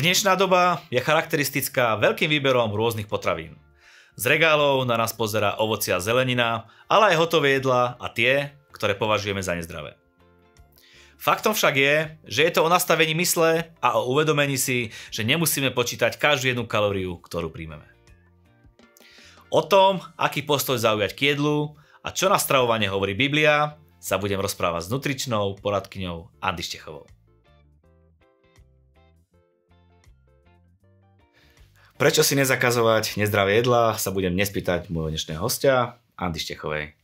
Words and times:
Dnešná 0.00 0.32
doba 0.38 0.80
je 0.88 1.02
charakteristická 1.02 1.98
veľkým 2.00 2.32
výberom 2.32 2.72
rôznych 2.72 3.04
potravín. 3.04 3.60
Z 4.16 4.32
regálov 4.32 4.88
na 4.88 4.96
nás 4.96 5.12
pozera 5.12 5.60
ovocia 5.60 5.98
a 5.98 6.04
zelenina, 6.04 6.70
ale 6.88 7.12
aj 7.12 7.20
hotové 7.20 7.60
jedlá 7.60 8.00
a 8.00 8.08
tie, 8.08 8.54
ktoré 8.72 8.96
považujeme 8.96 9.44
za 9.44 9.52
nezdravé. 9.52 10.00
Faktom 11.20 11.52
však 11.52 11.74
je, 11.76 11.94
že 12.24 12.40
je 12.48 12.52
to 12.56 12.64
o 12.64 12.72
nastavení 12.72 13.12
mysle 13.12 13.76
a 13.84 13.88
o 14.00 14.08
uvedomení 14.08 14.56
si, 14.56 14.88
že 15.12 15.20
nemusíme 15.20 15.68
počítať 15.68 16.16
každú 16.16 16.48
jednu 16.48 16.64
kalóriu, 16.64 17.20
ktorú 17.20 17.52
príjmeme. 17.52 17.84
O 19.52 19.60
tom, 19.60 20.00
aký 20.16 20.40
postoj 20.46 20.80
zaujať 20.80 21.12
k 21.12 21.36
jedlu 21.36 21.76
a 22.00 22.08
čo 22.08 22.32
na 22.32 22.40
stravovanie 22.40 22.88
hovorí 22.88 23.12
Biblia, 23.12 23.76
sa 24.00 24.16
budem 24.16 24.40
rozprávať 24.40 24.88
s 24.88 24.92
nutričnou 24.92 25.60
poradkyňou 25.60 26.32
Andy 26.40 26.64
Štechovou. 26.64 27.04
Prečo 32.00 32.24
si 32.24 32.32
nezakazovať 32.32 33.20
nezdravé 33.20 33.60
jedlá, 33.60 33.92
sa 34.00 34.08
budem 34.08 34.32
nespýtať 34.32 34.88
môjho 34.88 35.12
dnešného 35.12 35.36
hostia, 35.36 36.00
Andy 36.16 36.40
Štechovej. 36.40 36.96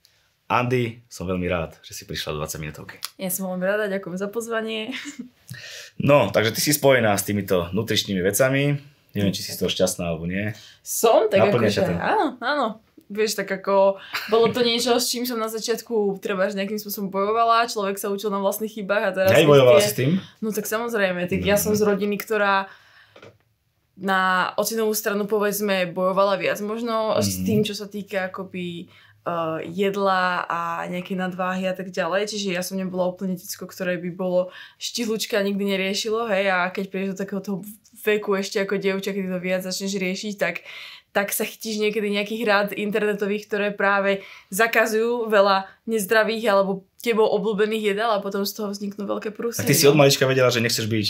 Andy, 0.48 1.04
som 1.12 1.28
veľmi 1.28 1.44
rád, 1.50 1.76
že 1.84 1.92
si 1.92 2.08
prišla 2.08 2.32
do 2.32 2.40
20 2.40 2.62
minútovky. 2.64 2.96
Ja 3.20 3.28
som 3.28 3.50
veľmi 3.52 3.66
rada, 3.66 3.92
ďakujem 3.92 4.16
za 4.16 4.32
pozvanie. 4.32 4.96
No, 6.00 6.28
takže 6.32 6.56
ty 6.56 6.60
si 6.64 6.72
spojená 6.72 7.12
s 7.16 7.24
týmito 7.28 7.68
nutričnými 7.76 8.24
vecami. 8.24 8.76
Neviem, 9.16 9.32
či 9.32 9.40
si 9.44 9.52
z 9.52 9.64
toho 9.64 9.72
šťastná 9.72 10.12
alebo 10.12 10.28
nie. 10.28 10.52
Som, 10.84 11.32
tak 11.32 11.40
Naplňa 11.40 11.56
ako, 11.56 11.72
ťa 11.72 11.72
že, 11.72 11.82
to? 11.82 11.92
áno, 11.96 12.26
áno. 12.40 12.66
Vieš, 13.06 13.38
tak 13.38 13.46
ako, 13.46 14.02
bolo 14.26 14.50
to 14.50 14.66
niečo, 14.66 14.98
s 14.98 15.06
čím 15.06 15.22
som 15.22 15.38
na 15.38 15.46
začiatku 15.46 16.18
treba 16.18 16.50
nejakým 16.50 16.74
spôsobom 16.74 17.06
bojovala, 17.06 17.70
človek 17.70 18.02
sa 18.02 18.10
učil 18.10 18.34
na 18.34 18.42
vlastných 18.42 18.74
chybách 18.74 19.04
a 19.06 19.10
teraz... 19.14 19.30
Aj 19.30 19.46
bojovala 19.46 19.78
si 19.78 19.90
s 19.90 19.98
tým? 19.98 20.10
No 20.42 20.50
tak 20.50 20.66
samozrejme, 20.66 21.30
tak 21.30 21.38
ja 21.46 21.54
som 21.54 21.70
z 21.78 21.86
rodiny, 21.86 22.18
ktorá 22.18 22.66
na 23.96 24.52
ocinovú 24.60 24.92
stranu 24.92 25.24
povedzme 25.24 25.88
bojovala 25.88 26.36
viac 26.36 26.60
možno 26.60 27.16
s 27.16 27.40
Mhm. 27.40 27.44
tým, 27.48 27.60
čo 27.64 27.72
sa 27.72 27.88
týka 27.88 28.28
akoby 28.28 28.90
uh, 29.26 29.58
jedla 29.64 30.44
a 30.46 30.60
nejaké 30.86 31.18
nadváhy 31.18 31.66
a 31.66 31.74
tak 31.74 31.90
ďalej. 31.90 32.30
Čiže 32.30 32.54
ja 32.54 32.62
som 32.62 32.78
nebola 32.78 33.10
úplne 33.10 33.34
decko, 33.34 33.66
ktoré 33.66 33.98
by 33.98 34.10
bolo 34.14 34.54
štilučka 34.78 35.40
nikdy 35.42 35.64
neriešilo, 35.74 36.28
hej, 36.30 36.46
a 36.46 36.70
keď 36.70 36.84
prídeš 36.92 37.10
do 37.16 37.20
takého 37.24 37.42
toho 37.42 37.58
veku 38.06 38.38
ešte 38.38 38.62
ako 38.62 38.78
dievča, 38.78 39.10
keď 39.10 39.24
to 39.26 39.38
viac 39.42 39.62
začneš 39.66 39.98
riešiť, 39.98 40.34
tak 40.38 40.62
tak 41.16 41.32
sa 41.32 41.48
chytíš 41.48 41.80
niekedy 41.80 42.12
nejakých 42.12 42.42
rád 42.44 42.68
internetových, 42.76 43.48
ktoré 43.48 43.68
práve 43.72 44.20
zakazujú 44.52 45.32
veľa 45.32 45.64
nezdravých 45.88 46.44
alebo 46.52 46.84
tebou 47.00 47.24
obľúbených 47.24 47.96
jedál 47.96 48.12
a 48.12 48.20
potom 48.20 48.44
z 48.44 48.52
toho 48.52 48.68
vzniknú 48.68 49.08
veľké 49.08 49.32
prúsy. 49.32 49.64
Tak 49.64 49.72
ty 49.72 49.72
si 49.72 49.88
od 49.88 49.96
malička 49.96 50.28
vedela, 50.28 50.52
že 50.52 50.60
nechceš 50.60 50.84
byť 50.84 51.06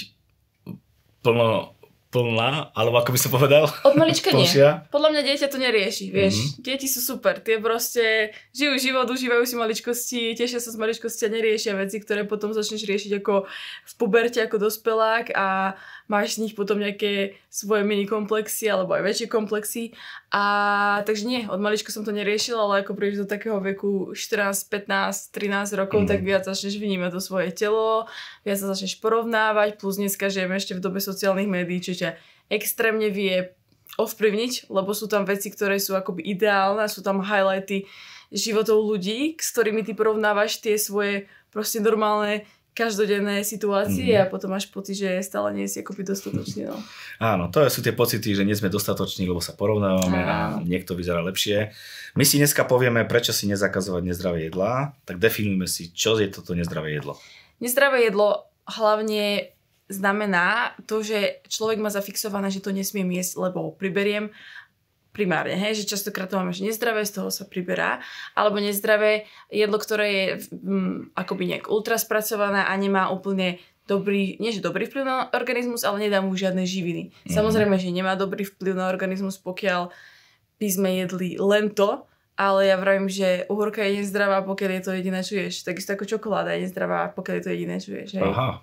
plno, 1.27 1.75
plná, 2.17 2.73
alebo 2.73 2.97
ako 2.97 3.11
by 3.13 3.19
som 3.21 3.29
povedal? 3.29 3.65
Od 3.85 3.93
malička 3.93 4.33
nie. 4.33 4.49
Podľa 4.89 5.09
mňa 5.13 5.21
dieťa 5.23 5.47
to 5.51 5.59
nerieši, 5.59 6.07
vieš. 6.09 6.35
Mhm. 6.35 6.45
Mm-hmm. 6.47 6.63
Deti 6.65 6.87
sú 6.87 7.01
super, 7.01 7.39
tie 7.39 7.61
proste 7.61 8.33
žijú 8.57 8.79
život, 8.81 9.05
užívajú 9.05 9.45
si 9.45 9.55
maličkosti, 9.55 10.21
tešia 10.33 10.57
sa 10.57 10.73
z 10.73 10.79
maličkosti 10.79 11.27
a 11.27 11.31
neriešia 11.31 11.77
veci, 11.77 12.01
ktoré 12.01 12.25
potom 12.25 12.57
začneš 12.57 12.87
riešiť 12.87 13.21
ako 13.21 13.45
v 13.85 13.93
puberte, 13.99 14.41
ako 14.41 14.57
dospelák 14.57 15.35
a 15.37 15.77
máš 16.07 16.39
z 16.39 16.49
nich 16.49 16.55
potom 16.55 16.79
nejaké 16.79 17.35
svoje 17.51 17.83
mini 17.83 18.07
komplexy 18.07 18.69
alebo 18.69 18.95
aj 18.95 19.03
väčšie 19.03 19.27
komplexy. 19.27 19.91
A 20.31 20.45
takže 21.09 21.25
nie, 21.25 21.49
od 21.49 21.59
malička 21.59 21.89
som 21.91 22.05
to 22.05 22.13
neriešila, 22.13 22.61
ale 22.63 22.75
ako 22.85 22.93
prídeš 22.93 23.25
do 23.25 23.29
takého 23.29 23.57
veku 23.59 24.13
14, 24.13 24.69
15, 24.69 25.33
13 25.33 25.73
rokov, 25.75 26.05
Mhm. 26.05 26.09
tak 26.09 26.21
viac 26.23 26.45
začneš 26.45 26.77
vnímať 26.77 27.17
to 27.17 27.21
svoje 27.21 27.51
telo, 27.51 28.05
viac 28.45 28.61
sa 28.61 28.69
začneš 28.71 29.01
porovnávať, 29.01 29.81
plus 29.81 29.97
dneska 29.97 30.29
žijeme 30.29 30.55
ešte 30.55 30.77
v 30.77 30.85
dobe 30.85 31.01
sociálnych 31.01 31.49
médií, 31.49 31.81
čo 31.81 31.97
ťa 31.97 32.06
extrémne 32.49 33.09
vie 33.09 33.51
ovplyvniť, 33.97 34.69
lebo 34.69 34.93
sú 34.93 35.09
tam 35.09 35.25
veci, 35.25 35.49
ktoré 35.49 35.81
sú 35.81 35.97
akoby 35.97 36.21
ideálne, 36.27 36.85
sú 36.87 37.01
tam 37.01 37.25
highlighty 37.25 37.89
životov 38.29 38.83
ľudí, 38.83 39.39
s 39.39 39.49
ktorými 39.51 39.81
ty 39.81 39.95
porovnávaš 39.95 40.59
tie 40.59 40.77
svoje 40.77 41.25
proste 41.49 41.79
normálne 41.79 42.45
každodenné 42.77 43.41
situácie 43.41 44.13
Mhm. 44.13 44.21
a 44.21 44.29
potom 44.29 44.53
máš 44.53 44.69
pocit, 44.69 45.01
že 45.01 45.09
stále 45.25 45.49
nie 45.57 45.65
si 45.65 45.81
akoby 45.81 46.05
dostatočný. 46.05 46.69
No. 46.69 46.77
Áno, 47.17 47.49
to 47.49 47.65
sú 47.73 47.81
tie 47.81 47.97
pocity, 47.97 48.37
že 48.37 48.45
nie 48.45 48.53
sme 48.53 48.69
dostatoční, 48.69 49.25
lebo 49.25 49.41
sa 49.41 49.57
porovnávame 49.57 50.21
a 50.21 50.37
Áno. 50.53 50.61
niekto 50.61 50.93
vyzerá 50.93 51.25
lepšie. 51.25 51.73
My 52.13 52.29
si 52.29 52.37
dneska 52.37 52.69
povieme, 52.69 53.09
prečo 53.09 53.33
si 53.33 53.49
nezakazovať 53.49 54.03
nezdravé 54.05 54.53
jedlá, 54.53 54.93
tak 55.09 55.17
definujme 55.17 55.65
si, 55.65 55.89
čo 55.89 56.21
je 56.21 56.29
toto 56.29 56.53
nezdravé 56.53 56.93
jedlo. 56.93 57.17
Nezdravé 57.65 58.13
jedlo 58.13 58.45
hlavne 58.69 59.56
znamená 59.87 60.75
to, 60.87 61.03
že 61.03 61.43
človek 61.47 61.79
má 61.79 61.91
zafixované, 61.91 62.51
že 62.51 62.63
to 62.63 62.75
nesmiem 62.75 63.07
jesť, 63.15 63.51
lebo 63.51 63.75
priberiem 63.75 64.35
primárne, 65.17 65.57
hej, 65.57 65.81
že 65.81 65.97
častokrát 65.97 66.29
to 66.29 66.37
máme, 66.37 66.53
že 66.53 66.61
nezdravé, 66.61 67.01
z 67.09 67.17
toho 67.17 67.33
sa 67.33 67.49
priberá, 67.49 68.05
alebo 68.37 68.61
nezdravé 68.61 69.25
jedlo, 69.49 69.81
ktoré 69.81 70.07
je 70.13 70.27
mm, 70.53 71.17
akoby 71.17 71.57
nejak 71.57 71.73
ultraspracované 71.73 72.69
a 72.69 72.73
nemá 72.77 73.09
úplne 73.09 73.57
dobrý, 73.89 74.37
nie 74.37 74.53
že 74.53 74.61
dobrý 74.61 74.85
vplyv 74.85 75.09
na 75.09 75.17
organizmus, 75.33 75.89
ale 75.89 76.05
nedá 76.05 76.21
mu 76.21 76.37
žiadne 76.37 76.69
živiny. 76.69 77.17
Mhm. 77.25 77.33
Samozrejme, 77.33 77.81
že 77.81 77.89
nemá 77.89 78.13
dobrý 78.13 78.45
vplyv 78.45 78.77
na 78.77 78.93
organizmus, 78.93 79.41
pokiaľ 79.41 79.89
by 80.61 80.69
sme 80.69 81.01
jedli 81.01 81.41
len 81.41 81.73
to, 81.73 82.05
ale 82.37 82.69
ja 82.69 82.77
vravím, 82.77 83.09
že 83.09 83.49
uhorka 83.49 83.81
je 83.81 84.05
nezdravá, 84.05 84.45
pokiaľ 84.45 84.71
je 84.77 84.83
to 84.85 84.93
jediné, 84.93 85.21
čo 85.25 85.41
ješ. 85.41 85.65
Takisto 85.65 85.97
ako 85.97 86.05
čokoláda 86.05 86.53
je 86.53 86.69
nezdravá, 86.69 87.09
pokiaľ 87.17 87.35
je 87.41 87.45
to 87.49 87.53
jediné, 87.57 87.77
čo 87.81 87.97
ješ. 87.97 88.21
Hej. 88.21 88.29
Aha, 88.29 88.61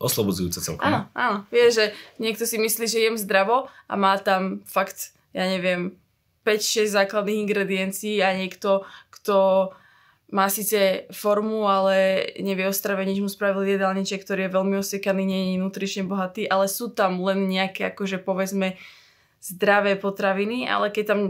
oslobodzujúce 0.00 0.64
celkom. 0.64 0.84
Áno, 0.84 1.00
áno. 1.12 1.36
Vieš, 1.52 1.70
že 1.76 1.86
niekto 2.16 2.48
si 2.48 2.56
myslí, 2.56 2.84
že 2.88 3.04
jem 3.04 3.16
zdravo 3.20 3.68
a 3.86 3.94
má 3.94 4.16
tam 4.16 4.64
fakt, 4.64 5.12
ja 5.36 5.44
neviem, 5.44 5.96
5-6 6.44 6.88
základných 6.88 7.44
ingrediencií 7.44 8.18
a 8.24 8.32
niekto, 8.32 8.88
kto 9.12 9.70
má 10.30 10.46
síce 10.46 11.10
formu, 11.10 11.66
ale 11.66 12.22
nevie 12.38 12.70
o 12.70 12.74
strave, 12.74 13.02
nič 13.02 13.18
mu 13.18 13.26
spravil 13.26 13.66
jedálniček, 13.66 14.22
ktorý 14.22 14.46
je 14.46 14.54
veľmi 14.54 14.74
osekaný, 14.78 15.22
nie 15.26 15.40
je 15.52 15.60
nutrične 15.60 16.06
bohatý, 16.06 16.46
ale 16.46 16.70
sú 16.70 16.88
tam 16.94 17.18
len 17.20 17.50
nejaké, 17.50 17.90
akože 17.90 18.22
povedzme, 18.22 18.78
zdravé 19.42 19.98
potraviny, 19.98 20.70
ale 20.70 20.94
keď 20.94 21.04
tam 21.04 21.20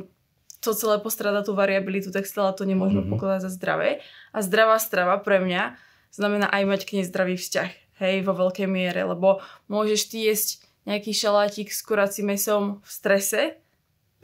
to 0.61 0.77
celé 0.77 1.00
postrada 1.00 1.41
tú 1.41 1.56
variabilitu, 1.56 2.12
tak 2.12 2.28
stále 2.28 2.53
to 2.53 2.69
Mhm. 2.69 2.77
mm-hmm. 2.77 3.11
pokladať 3.17 3.41
za 3.49 3.50
zdravé. 3.56 4.05
A 4.37 4.44
zdravá 4.44 4.77
strava 4.77 5.17
pre 5.17 5.41
mňa 5.41 5.81
znamená 6.12 6.53
aj 6.53 6.62
mať 6.69 6.81
k 6.84 7.00
nej 7.00 7.05
zdravý 7.09 7.41
vzťah. 7.41 7.79
Hej, 8.00 8.25
vo 8.25 8.33
veľkej 8.33 8.65
miere, 8.65 9.05
lebo 9.05 9.38
môžeš 9.69 10.00
ty 10.09 10.25
jesť 10.25 10.65
nejaký 10.88 11.12
šalátik 11.12 11.69
s 11.69 11.84
kuracím 11.84 12.33
mesom 12.33 12.81
v 12.81 12.88
strese, 12.88 13.43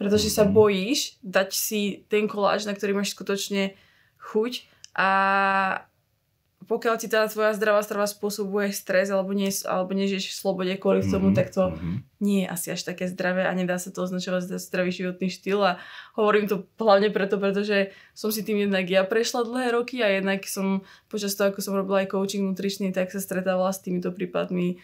pretože 0.00 0.32
sa 0.32 0.48
Mhm. 0.48 0.52
bojíš 0.56 1.20
dať 1.20 1.50
si 1.52 2.04
ten 2.08 2.24
koláč, 2.24 2.64
na 2.64 2.72
ktorý 2.72 2.96
máš 2.96 3.12
skutočne 3.12 3.76
chuť 4.16 4.64
a 4.96 5.10
pokiaľ 6.66 6.94
ti 6.98 7.06
tá 7.06 7.22
tvoja 7.30 7.54
zdravá 7.54 7.80
strava 7.86 8.10
spôsobuje 8.10 8.74
stres 8.74 9.08
alebo, 9.14 9.30
nie, 9.30 9.48
alebo 9.64 9.94
nežiješ 9.94 10.34
v 10.34 10.38
slobode 10.38 10.74
kvôli 10.76 11.06
tomu, 11.06 11.30
Mhm, 11.30 11.36
tak 11.38 11.54
to 11.54 11.70
mhm. 11.72 12.02
nie 12.18 12.42
je 12.44 12.50
asi 12.50 12.66
až 12.74 12.82
také 12.82 13.06
zdravé 13.06 13.46
a 13.46 13.54
nedá 13.54 13.78
sa 13.78 13.94
to 13.94 14.02
označovať 14.02 14.50
za 14.50 14.58
zdravý 14.58 14.90
životný 14.90 15.30
štýl 15.30 15.62
a 15.62 15.78
hovorím 16.18 16.50
to 16.50 16.66
hlavne 16.82 17.14
preto, 17.14 17.38
pretože 17.38 17.94
som 18.12 18.34
si 18.34 18.42
tým 18.42 18.66
jednak 18.66 18.84
ja 18.90 19.06
prešla 19.06 19.46
dlhé 19.46 19.70
roky 19.70 20.02
a 20.02 20.10
jednak 20.10 20.42
som 20.44 20.82
počas 21.06 21.38
toho, 21.38 21.54
ako 21.54 21.62
som 21.62 21.78
robila 21.78 22.02
aj 22.02 22.10
coaching 22.10 22.42
nutričný, 22.42 22.90
tak 22.90 23.14
sa 23.14 23.22
stretávala 23.22 23.70
s 23.70 23.80
týmito 23.80 24.10
prípadmi 24.10 24.82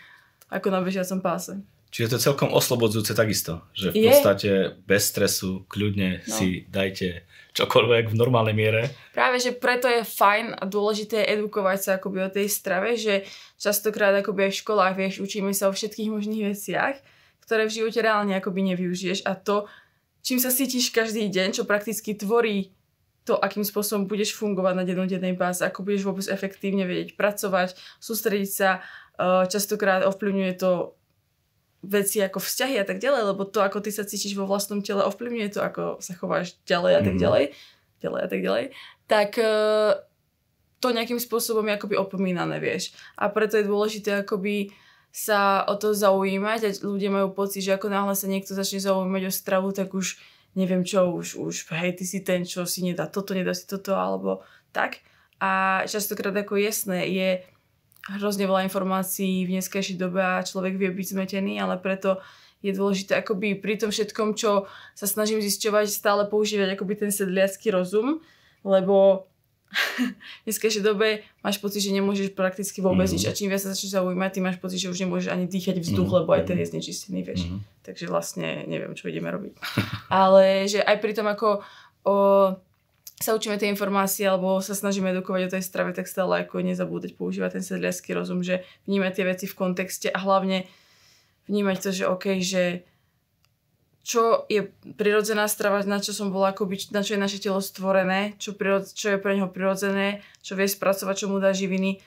ako 0.53 0.69
na 0.71 0.81
bežiacom 0.85 1.19
páse. 1.19 1.59
Čiže 1.93 2.09
to 2.09 2.17
je 2.17 2.27
celkom 2.27 2.51
oslobodzujúce 2.51 3.13
takisto, 3.13 3.69
že 3.77 3.93
v 3.93 4.01
Je. 4.01 4.05
podstate 4.09 4.51
bez 4.89 5.13
stresu, 5.13 5.69
kľudne 5.69 6.25
No. 6.25 6.33
si 6.33 6.65
dajte 6.67 7.29
čokoľvek 7.53 8.09
v 8.09 8.17
normálnej 8.17 8.57
miere. 8.57 8.97
Práve, 9.13 9.37
že 9.37 9.53
preto 9.53 9.85
je 9.85 10.01
fajn 10.01 10.57
a 10.57 10.65
dôležité 10.65 11.21
edukovať 11.29 11.79
sa 11.79 11.91
akoby 12.01 12.25
o 12.25 12.33
tej 12.33 12.49
strave, 12.49 12.97
že 12.97 13.29
častokrát 13.61 14.17
akoby 14.17 14.49
aj 14.49 14.53
v 14.57 14.61
školách, 14.65 14.95
vieš, 14.97 15.15
učíme 15.21 15.53
sa 15.53 15.69
o 15.69 15.77
všetkých 15.77 16.09
možných 16.09 16.57
veciach, 16.57 16.97
ktoré 17.45 17.69
v 17.69 17.77
živote 17.77 18.01
reálne 18.01 18.33
akoby 18.33 18.73
nevyužiješ 18.73 19.29
a 19.29 19.37
to, 19.37 19.69
čím 20.25 20.41
sa 20.41 20.49
cítiš 20.49 20.97
každý 20.97 21.29
deň, 21.29 21.61
čo 21.61 21.69
prakticky 21.69 22.17
tvorí 22.17 22.73
to, 23.29 23.37
akým 23.37 23.63
spôsobom 23.63 24.09
budeš 24.09 24.33
fungovať 24.33 24.75
na 24.81 24.89
dennodennej 24.89 25.37
báze, 25.37 25.61
ako 25.61 25.85
budeš 25.85 26.09
vôbec 26.09 26.25
efektívne 26.25 26.89
vedieť 26.89 27.21
pracovať, 27.21 27.77
sústrediť 28.01 28.49
sa, 28.51 28.81
eh, 28.81 29.45
častokrát 29.45 30.09
ovplyvňuje 30.09 30.53
to 30.57 30.97
veci 31.83 32.23
ako 32.23 32.39
vzťahy 32.39 32.79
a 32.79 32.87
tak 32.87 33.03
ďalej, 33.03 33.35
lebo 33.35 33.43
to, 33.43 33.59
ako 33.59 33.83
ty 33.83 33.91
sa 33.91 34.07
cítiš 34.07 34.33
vo 34.33 34.47
vlastnom 34.47 34.81
tele, 34.81 35.03
ovplyvňuje 35.03 35.49
to, 35.51 35.61
ako 35.61 35.83
sa 35.99 36.15
chováš 36.15 36.55
ďalej 36.63 36.93
a 36.95 37.01
tak 37.03 37.15
Mhm. 37.19 37.23
ďalej, 37.23 37.45
ďalej 37.99 38.21
a 38.23 38.29
tak 38.31 38.41
ďalej, 38.41 38.65
tak 39.07 39.31
eh, 39.37 39.93
to 40.79 40.91
nejakým 40.91 41.19
spôsobom 41.19 41.63
je 41.67 41.77
akoby 41.79 41.95
opomínané, 41.95 42.59
vieš. 42.59 42.91
A 43.15 43.31
preto 43.31 43.55
je 43.55 43.67
dôležité 43.67 44.23
akoby 44.23 44.75
sa 45.13 45.63
o 45.69 45.77
to 45.77 45.93
zaujímať 45.93 46.61
a 46.65 46.71
ľudia 46.83 47.13
majú 47.13 47.31
pocit, 47.31 47.63
že 47.63 47.77
ako 47.77 47.87
náhle 47.87 48.17
sa 48.17 48.27
niekto 48.27 48.57
začne 48.57 48.81
zaujímať 48.81 49.23
o 49.29 49.33
stravu, 49.33 49.69
tak 49.71 49.93
už 49.93 50.17
neviem 50.57 50.83
čo, 50.83 51.07
už, 51.13 51.37
už 51.39 51.55
hej, 51.71 52.01
ty 52.01 52.05
si 52.09 52.25
ten, 52.25 52.43
čo 52.43 52.65
si 52.65 52.83
nedá 52.83 53.07
toto, 53.07 53.31
nedá 53.33 53.53
si 53.53 53.69
toto, 53.69 53.95
alebo 53.95 54.41
tak. 54.73 55.05
A 55.39 55.83
častokrát 55.85 56.33
ako 56.33 56.57
jasné 56.57 57.07
je 57.13 57.29
hrozne 58.11 58.51
veľa 58.51 58.67
informácií 58.67 59.47
v 59.47 59.59
dneskejšej 59.59 59.97
dobe 59.99 60.19
a 60.19 60.43
človek 60.43 60.75
vie 60.75 60.91
byť 60.91 61.07
zmetený, 61.15 61.63
ale 61.63 61.79
preto 61.79 62.19
je 62.63 62.71
dôležité 62.75 63.19
akoby 63.19 63.59
pri 63.59 63.79
tom 63.79 63.91
všetkom, 63.91 64.39
čo 64.39 64.71
sa 64.95 65.07
snažím 65.07 65.43
zisťovať, 65.43 65.87
stále 65.91 66.23
používať 66.27 66.79
akoby 66.79 66.95
ten 67.07 67.11
sedliacký 67.11 67.75
rozum, 67.75 68.23
lebo 68.63 69.27
v 70.43 70.43
dneskejšej 70.47 70.85
dobe 70.85 71.25
máš 71.41 71.57
pocit, 71.59 71.81
že 71.81 71.97
nemôžeš 71.97 72.37
prakticky 72.37 72.85
vôbec 72.85 73.09
mm. 73.09 73.13
nič 73.17 73.25
a 73.25 73.33
čím 73.33 73.49
viac 73.49 73.63
sa 73.63 73.73
začneš 73.73 73.97
zaujímať, 73.97 74.31
ty 74.31 74.41
máš 74.45 74.59
pocit, 74.61 74.79
že 74.79 74.93
už 74.93 75.01
nemôžeš 75.07 75.33
ani 75.33 75.49
dýchať 75.49 75.81
vzduch, 75.81 76.11
mm. 76.13 76.17
lebo 76.23 76.31
aj 76.37 76.43
ten 76.45 76.57
je 76.61 76.67
znečistený, 76.71 77.21
vieš. 77.25 77.49
Mm. 77.49 77.59
Takže 77.83 78.05
vlastne 78.07 78.69
neviem, 78.69 78.93
čo 78.93 79.09
ideme 79.09 79.33
robiť. 79.33 79.57
Ale 80.23 80.69
že 80.69 80.85
aj 80.85 80.97
pri 81.01 81.13
tom, 81.17 81.27
ako 81.27 81.65
o, 82.05 82.15
sa 83.23 83.39
učíme 83.39 83.57
tie 83.57 83.71
informácie 83.71 84.27
alebo 84.27 84.59
sa 84.59 84.75
snažíme 84.75 85.15
edukovať 85.15 85.49
o 85.49 85.53
tej 85.55 85.63
strave, 85.63 85.95
tak 85.95 86.11
stále 86.11 86.43
ako 86.43 86.61
nezabúdať 86.61 87.15
používať 87.15 87.59
ten 87.59 87.65
sedliacký 87.65 88.13
rozum, 88.13 88.43
že 88.43 88.67
vnímať 88.91 89.13
tie 89.15 89.25
veci 89.25 89.47
v 89.47 89.55
kontexte 89.55 90.09
a 90.11 90.19
hlavne 90.19 90.67
vnímať 91.47 91.77
to, 91.79 91.91
že 91.95 92.05
OK, 92.11 92.43
že 92.43 92.83
čo 94.03 94.51
je 94.51 94.67
prirodzená 94.99 95.47
strava, 95.47 95.79
na 95.87 96.03
čo 96.03 96.11
som 96.11 96.35
bola 96.35 96.51
akoby, 96.51 96.91
na 96.91 97.07
čo 97.07 97.15
je 97.15 97.23
naše 97.23 97.39
telo 97.39 97.63
stvorené, 97.63 98.35
čo, 98.43 98.59
prirod, 98.59 98.91
čo 98.91 99.15
je 99.15 99.19
pre 99.23 99.39
neho 99.39 99.47
prirodzené, 99.47 100.27
čo 100.43 100.59
vie 100.59 100.67
spracovať, 100.67 101.15
čo 101.23 101.31
mu 101.31 101.39
dá 101.39 101.55
živiny. 101.55 102.03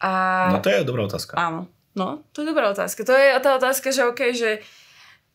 A... 0.00 0.12
No 0.56 0.64
to 0.64 0.72
je 0.72 0.80
dobrá 0.80 1.04
otázka. 1.04 1.36
Áno, 1.36 1.68
no, 1.92 2.24
to 2.32 2.40
je 2.40 2.48
dobrá 2.48 2.72
otázka. 2.72 3.04
To 3.04 3.12
je 3.12 3.36
tá 3.36 3.52
otázka, 3.60 3.92
že 3.92 4.08
OK, 4.08 4.32
že 4.32 4.64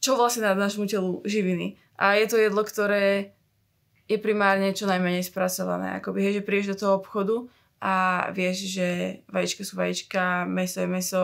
čo 0.02 0.18
vlastne 0.18 0.50
dá 0.50 0.58
našemu 0.58 0.86
telu 0.90 1.12
živiny. 1.22 1.78
A 2.02 2.18
je 2.18 2.26
to 2.34 2.42
jedlo, 2.42 2.66
ktoré 2.66 3.35
je 4.06 4.18
primárne 4.22 4.70
čo 4.74 4.86
najmenej 4.86 5.26
spracované. 5.26 5.98
Akoby, 5.98 6.22
hej, 6.22 6.34
že 6.42 6.46
prídeš 6.46 6.78
do 6.78 6.80
toho 6.86 6.94
obchodu 7.02 7.50
a 7.82 8.28
vieš, 8.32 8.70
že 8.70 9.20
vajíčka 9.30 9.62
sú 9.66 9.74
vajíčka, 9.78 10.46
meso 10.46 10.82
je 10.82 10.90
meso, 10.90 11.24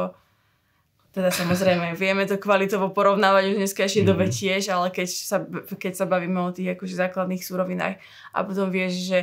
teda 1.12 1.30
samozrejme, 1.30 1.94
vieme 2.02 2.24
to 2.26 2.40
kvalitovo 2.40 2.90
porovnávať 2.90 3.54
už 3.54 3.56
dneska 3.60 3.86
ešte 3.86 4.02
mm-hmm. 4.04 4.12
dobe 4.12 4.26
tiež, 4.32 4.64
ale 4.72 4.88
keď 4.90 5.08
sa, 5.08 5.38
keď 5.78 5.94
sa 5.94 6.06
bavíme 6.08 6.40
o 6.40 6.56
tých 6.56 6.74
akože 6.74 6.96
základných 6.98 7.44
súrovinách 7.44 8.00
a 8.34 8.38
potom 8.42 8.72
vieš, 8.72 9.12
že 9.12 9.20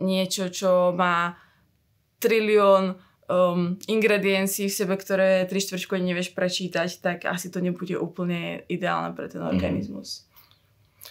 niečo, 0.00 0.48
čo 0.48 0.96
má 0.96 1.36
trilión 2.16 2.96
um, 3.28 3.76
ingrediencií 3.84 4.72
v 4.72 4.78
sebe, 4.80 4.94
ktoré 4.96 5.44
tri 5.44 5.60
štvrčko 5.60 6.00
nevieš 6.00 6.32
prečítať, 6.32 6.88
tak 7.00 7.18
asi 7.28 7.52
to 7.52 7.60
nebude 7.60 7.96
úplne 8.00 8.64
ideálne 8.72 9.12
pre 9.12 9.28
ten 9.28 9.44
mhm. 9.44 9.50
organizmus. 9.52 10.29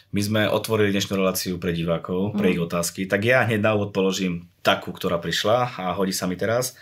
My 0.09 0.25
sme 0.25 0.41
otvorili 0.50 0.89
dnešnú 0.89 1.21
reláciu 1.21 1.61
pre 1.61 1.69
divákov, 1.69 2.33
pre 2.33 2.50
mm. 2.50 2.53
ich 2.57 2.61
otázky, 2.65 3.06
tak 3.06 3.29
ja 3.29 3.45
hneď 3.45 3.61
na 3.61 3.77
úvod 3.77 3.94
položím 3.94 4.50
takú, 4.65 4.89
ktorá 4.89 5.21
prišla 5.21 5.77
a 5.77 5.94
hodí 5.94 6.09
sa 6.09 6.25
mi 6.25 6.33
teraz. 6.33 6.73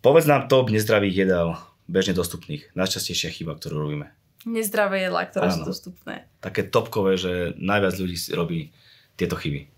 Povedz 0.00 0.24
nám 0.24 0.48
top 0.48 0.72
nezdravých 0.72 1.28
jedál 1.28 1.60
bežne 1.84 2.16
dostupných. 2.16 2.72
Najčastejšia 2.72 3.28
chyba, 3.28 3.60
ktorú 3.60 3.84
robíme. 3.84 4.08
Nezdravé 4.48 5.04
jedlá, 5.04 5.28
ktoré 5.28 5.52
Áno. 5.52 5.56
sú 5.60 5.62
dostupné. 5.68 6.32
Také 6.40 6.64
topkové, 6.64 7.20
že 7.20 7.52
najviac 7.60 7.92
ľudí 8.00 8.16
robí 8.32 8.72
tieto 9.20 9.36
chyby. 9.36 9.68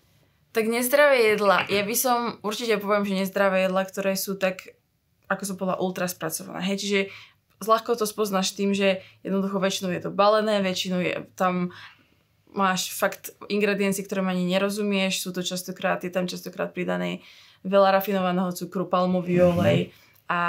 Tak 0.55 0.71
nezdravé 0.71 1.35
jedlá. 1.35 1.67
Ja 1.67 1.83
by 1.83 1.97
som 1.99 2.39
určite 2.47 2.79
poviem, 2.79 3.03
že 3.03 3.27
nezdravé 3.27 3.67
jedlá, 3.67 3.91
ktoré 3.91 4.15
sú 4.15 4.39
tak, 4.39 4.79
ako 5.27 5.43
som 5.43 5.59
povedala, 5.59 5.83
ultra 5.83 6.07
spracované. 6.07 6.63
Hej, 6.63 6.87
čiže 6.87 7.01
ľahko 7.59 7.99
to 7.99 8.07
spoznáš 8.07 8.55
tým, 8.55 8.71
že 8.71 9.03
jednoducho 9.27 9.59
väčšinou 9.59 9.91
je 9.91 10.03
to 10.07 10.15
balené, 10.15 10.63
väčšinou 10.63 11.03
je 11.03 11.27
tam 11.35 11.75
máš 12.53 12.93
fakt 12.97 13.35
ingrediencie, 13.53 14.05
ktoré 14.05 14.25
ani 14.25 14.49
nerozumieš, 14.49 15.25
sú 15.25 15.31
to 15.35 15.45
častokrát, 15.45 16.01
je 16.05 16.13
tam 16.13 16.25
častokrát 16.25 16.73
pridané 16.73 17.21
veľa 17.67 18.01
rafinovaného 18.01 18.55
cukru, 18.55 18.87
palmový 18.87 19.43
mhm. 19.43 19.47
olej 19.55 19.79
a 20.29 20.41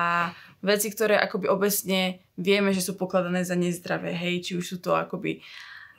veci, 0.59 0.91
ktoré 0.91 1.15
akoby 1.19 1.47
obecne 1.47 2.19
vieme, 2.35 2.75
že 2.75 2.83
sú 2.83 2.99
pokladané 2.99 3.47
za 3.47 3.55
nezdravé, 3.55 4.11
hej, 4.11 4.43
či 4.43 4.51
už 4.59 4.65
sú 4.65 4.77
to 4.83 4.95
akoby 4.95 5.39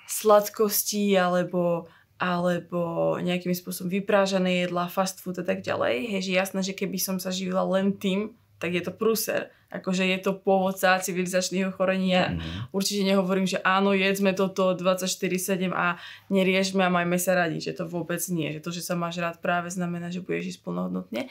sladkosti 0.05 1.17
alebo 1.17 1.89
alebo 2.21 3.17
nejakým 3.17 3.57
spôsobom 3.57 3.89
vyprážané 3.89 4.69
jedlá, 4.69 4.93
fast 4.93 5.25
food 5.25 5.41
a 5.41 5.45
tak 5.45 5.65
ďalej. 5.65 6.05
Hej, 6.05 6.21
že 6.29 6.33
jasné, 6.37 6.61
že 6.61 6.77
keby 6.77 7.01
som 7.01 7.17
sa 7.17 7.33
živila 7.33 7.65
len 7.65 7.97
tým, 7.97 8.37
tak 8.61 8.77
je 8.77 8.83
to 8.85 8.93
prúser. 8.93 9.49
Akože 9.73 10.05
je 10.05 10.19
to 10.21 10.37
pôvodca 10.37 10.99
civilizačných 11.01 11.73
ochorenia. 11.73 12.37
Mm. 12.37 12.75
Určite 12.75 13.07
nehovorím, 13.07 13.47
že 13.47 13.63
áno, 13.63 13.97
jedzme 13.97 14.37
toto 14.37 14.77
24-7 14.77 15.73
a 15.73 15.97
neriežme 16.29 16.85
a 16.85 16.91
majme 16.93 17.17
sa 17.17 17.39
radi, 17.39 17.63
že 17.63 17.73
to 17.73 17.89
vôbec 17.89 18.21
nie. 18.29 18.59
Že 18.59 18.61
to, 18.67 18.71
že 18.77 18.83
sa 18.85 18.99
máš 18.99 19.23
rád 19.23 19.39
práve 19.39 19.73
znamená, 19.73 20.13
že 20.13 20.21
budeš 20.21 20.59
ísť 20.59 20.61
plnohodnotne. 20.67 21.31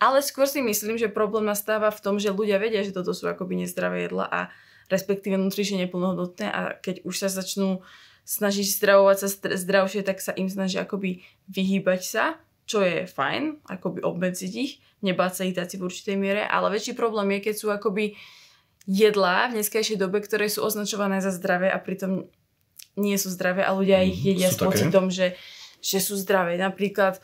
Ale 0.00 0.24
skôr 0.24 0.48
si 0.48 0.64
myslím, 0.64 0.96
že 0.96 1.12
problém 1.12 1.44
nastáva 1.44 1.92
v 1.92 2.00
tom, 2.00 2.16
že 2.16 2.32
ľudia 2.32 2.56
vedia, 2.56 2.80
že 2.80 2.94
toto 2.94 3.12
sú 3.12 3.28
akoby 3.28 3.66
nezdravé 3.66 4.08
jedla 4.08 4.24
a 4.24 4.40
respektíve 4.88 5.36
nutrične 5.36 5.84
neplnohodnotné 5.84 6.46
a 6.48 6.60
keď 6.80 7.04
už 7.04 7.14
sa 7.20 7.28
začnú 7.28 7.84
snažiť 8.24 8.66
stravovať 8.70 9.16
sa 9.18 9.28
zdravšie, 9.58 10.06
tak 10.06 10.22
sa 10.22 10.30
im 10.38 10.46
snaží 10.46 10.78
akoby 10.78 11.26
vyhýbať 11.50 12.00
sa, 12.06 12.24
čo 12.70 12.86
je 12.86 13.02
fajn, 13.10 13.66
akoby 13.66 14.06
obmedziť 14.06 14.52
ich, 14.54 14.78
nebáť 15.02 15.32
sa 15.34 15.42
ich 15.42 15.58
dať 15.58 15.74
si 15.74 15.76
v 15.82 15.90
určitej 15.90 16.14
miere, 16.14 16.46
ale 16.46 16.70
väčší 16.70 16.94
problém 16.94 17.34
je, 17.34 17.50
keď 17.50 17.54
sú 17.58 17.66
akoby 17.74 18.14
jedlá 18.86 19.50
v 19.50 19.58
dneskajšej 19.58 19.98
dobe, 19.98 20.22
ktoré 20.22 20.46
sú 20.46 20.62
označované 20.62 21.18
za 21.18 21.34
zdravé 21.34 21.66
a 21.66 21.82
pritom 21.82 22.30
nie 22.94 23.16
sú 23.18 23.34
zdravé 23.34 23.66
a 23.66 23.74
ľudia 23.74 24.06
ich 24.06 24.22
mhm. 24.22 24.26
jedia 24.30 24.50
s 24.54 24.58
pocitom, 24.62 25.10
že, 25.10 25.34
že 25.82 25.98
sú 25.98 26.14
zdravé. 26.14 26.54
Napríklad 26.54 27.18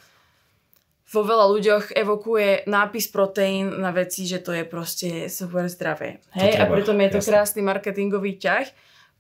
vo 1.07 1.23
veľa 1.23 1.47
ľuďoch 1.55 1.85
evokuje 1.95 2.67
nápis 2.67 3.07
proteín 3.15 3.79
na 3.79 3.95
veci, 3.95 4.27
že 4.27 4.43
to 4.43 4.51
je 4.51 4.67
proste 4.67 5.31
super 5.31 5.71
zdravé. 5.71 6.19
Hej? 6.35 6.59
Treba, 6.59 6.67
a 6.67 6.75
pritom 6.75 6.99
je 6.99 7.11
to 7.15 7.21
jasne. 7.23 7.31
krásny 7.31 7.61
marketingový 7.63 8.43
ťah. 8.43 8.67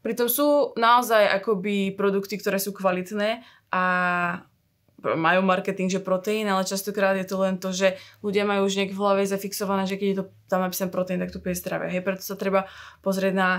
Pritom 0.02 0.26
sú 0.26 0.75
naozaj 0.75 1.31
akoby 1.43 1.94
produkty, 1.94 2.43
ktoré 2.43 2.58
sú 2.58 2.75
kvalitné 2.75 3.46
a 3.70 3.84
majú 5.14 5.47
marketing, 5.47 5.87
že 5.87 6.00
proteín, 6.03 6.50
ale 6.50 6.67
častokrát 6.67 7.14
je 7.14 7.26
to 7.29 7.38
len 7.38 7.62
to, 7.62 7.70
že 7.70 7.94
ľudia 8.26 8.43
majú 8.43 8.67
už 8.67 8.82
nejak 8.82 8.93
v 8.93 8.99
hlave 8.99 9.23
zafixované, 9.23 9.87
že 9.87 9.94
keď 9.94 10.08
je 10.11 10.19
to 10.19 10.25
tam 10.50 10.67
napísané 10.67 10.91
proteín, 10.91 11.23
tak 11.23 11.31
to 11.31 11.38
bude 11.38 11.55
zdravé. 11.55 11.93
Hej, 11.94 12.03
preto 12.03 12.26
sa 12.26 12.35
treba 12.35 12.67
pozrieť 13.06 13.35
na, 13.38 13.50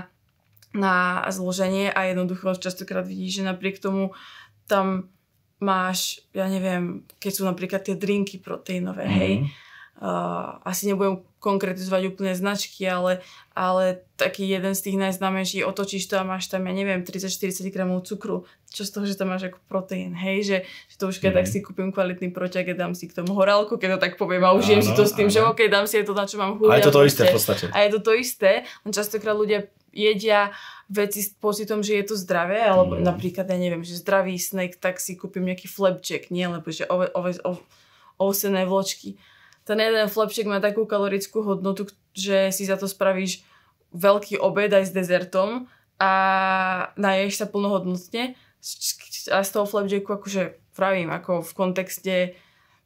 na 0.76 1.24
zloženie 1.32 1.88
a 1.88 2.12
jednoducho 2.12 2.60
častokrát 2.60 3.08
vidíš, 3.08 3.40
že 3.40 3.48
napriek 3.48 3.80
tomu 3.80 4.12
tam 4.68 5.08
máš, 5.58 6.22
ja 6.36 6.46
neviem, 6.46 7.08
keď 7.18 7.32
sú 7.32 7.42
napríklad 7.48 7.82
tie 7.82 7.96
drinky 7.98 8.38
proteínové, 8.38 9.08
mm-hmm. 9.08 9.67
Uh, 9.98 10.62
asi 10.62 10.90
nebudem 10.90 11.22
konkretizovať 11.38 12.02
úplne 12.10 12.34
značky, 12.34 12.82
ale, 12.82 13.22
ale 13.54 14.02
taký 14.18 14.42
jeden 14.42 14.74
z 14.74 14.90
tých 14.90 14.96
najznámejších, 14.98 15.62
otočíš 15.62 16.10
to 16.10 16.18
a 16.18 16.26
máš 16.26 16.50
tam, 16.50 16.66
ja 16.66 16.74
neviem, 16.74 17.06
30-40 17.06 17.70
gramov 17.70 18.02
cukru, 18.10 18.42
čo 18.66 18.82
z 18.82 18.90
toho, 18.90 19.06
že 19.06 19.14
tam 19.14 19.30
máš 19.30 19.46
ako 19.46 19.58
proteín, 19.70 20.18
hej, 20.18 20.42
že, 20.42 20.56
že 20.90 20.96
to 20.98 21.06
už 21.06 21.22
keď 21.22 21.30
mm-hmm. 21.30 21.38
tak 21.38 21.46
si 21.46 21.58
kúpim 21.62 21.88
kvalitný 21.94 22.34
proťak 22.34 22.74
a 22.74 22.74
dám 22.74 22.98
si 22.98 23.06
k 23.06 23.14
tomu 23.22 23.38
horálku, 23.38 23.78
keď 23.78 23.98
to 23.98 23.98
tak 24.02 24.14
poviem 24.18 24.42
a 24.42 24.54
užijem 24.54 24.82
si 24.82 24.90
to 24.98 25.06
s 25.06 25.14
tým, 25.14 25.30
áno. 25.30 25.34
že 25.34 25.40
OK, 25.46 25.60
dám 25.70 25.86
si 25.86 26.02
to, 26.02 26.10
na 26.10 26.26
čo 26.26 26.42
mám 26.42 26.58
chuť. 26.58 26.70
A 26.74 26.78
je 26.82 26.86
to 26.90 26.94
to 26.94 27.02
isté 27.06 27.22
v 27.30 27.34
podstate. 27.38 27.64
A 27.70 27.78
je 27.86 27.90
to 27.94 28.00
to 28.02 28.12
isté, 28.18 28.66
len 28.82 28.90
častokrát 28.90 29.38
ľudia 29.38 29.70
jedia 29.94 30.50
veci 30.90 31.22
s 31.22 31.34
pocitom, 31.38 31.82
že 31.86 32.02
je 32.02 32.04
to 32.06 32.14
zdravé, 32.18 32.64
alebo 32.66 32.98
mm. 32.98 33.04
napríklad, 33.04 33.46
ja 33.46 33.58
neviem, 33.58 33.86
že 33.86 33.98
zdravý 33.98 34.38
snack, 34.38 34.78
tak 34.78 34.98
si 34.98 35.14
kúpim 35.14 35.46
nejaký 35.46 35.70
flapjack, 35.70 36.34
nie, 36.34 36.46
lebo 36.50 36.66
že 36.70 36.86
ove, 36.88 37.10
ove, 37.14 37.38
ove, 37.46 37.62
ovsené 38.18 38.66
vločky. 38.66 39.16
Ten 39.68 39.84
jeden 39.84 40.08
flapjack 40.08 40.48
má 40.48 40.64
takú 40.64 40.88
kalorickú 40.88 41.44
hodnotu, 41.44 41.92
že 42.16 42.48
si 42.56 42.64
za 42.64 42.80
to 42.80 42.88
spravíš 42.88 43.44
veľký 43.92 44.40
obed 44.40 44.72
aj 44.72 44.88
s 44.88 44.96
dezertom 44.96 45.68
a 46.00 46.12
naješ 46.96 47.44
sa 47.44 47.46
plnohodnotne 47.46 48.32
a 49.28 49.38
z 49.44 49.50
toho 49.52 49.68
flapjacku 49.68 50.08
akože 50.08 50.56
pravím, 50.72 51.12
ako 51.12 51.44
v 51.44 51.52
kontexte 51.52 52.14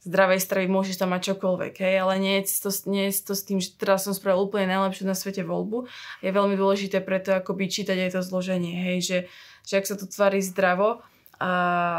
zdravej 0.02 0.42
stravy 0.42 0.66
môžeš 0.66 0.98
tam 0.98 1.14
mať 1.14 1.30
čokoľvek, 1.34 1.78
hej, 1.78 1.94
ale 2.02 2.18
nie 2.18 2.34
je, 2.42 2.58
to, 2.66 2.70
nie 2.90 3.06
je 3.06 3.22
to 3.22 3.38
s 3.38 3.46
tým, 3.46 3.62
že 3.62 3.78
teraz 3.78 4.02
som 4.02 4.10
spravil 4.10 4.50
úplne 4.50 4.66
najlepšiu 4.66 5.06
na 5.06 5.14
svete 5.14 5.46
voľbu. 5.46 5.86
Je 6.26 6.34
veľmi 6.34 6.58
dôležité 6.58 6.98
preto 6.98 7.30
akoby 7.30 7.70
čítať 7.70 8.10
aj 8.10 8.18
to 8.18 8.20
zloženie, 8.26 8.74
hej, 8.82 8.98
že, 8.98 9.18
že 9.62 9.78
ak 9.78 9.86
sa 9.86 9.94
to 9.94 10.10
tvári 10.10 10.42
zdravo, 10.42 11.06
a, 11.42 11.50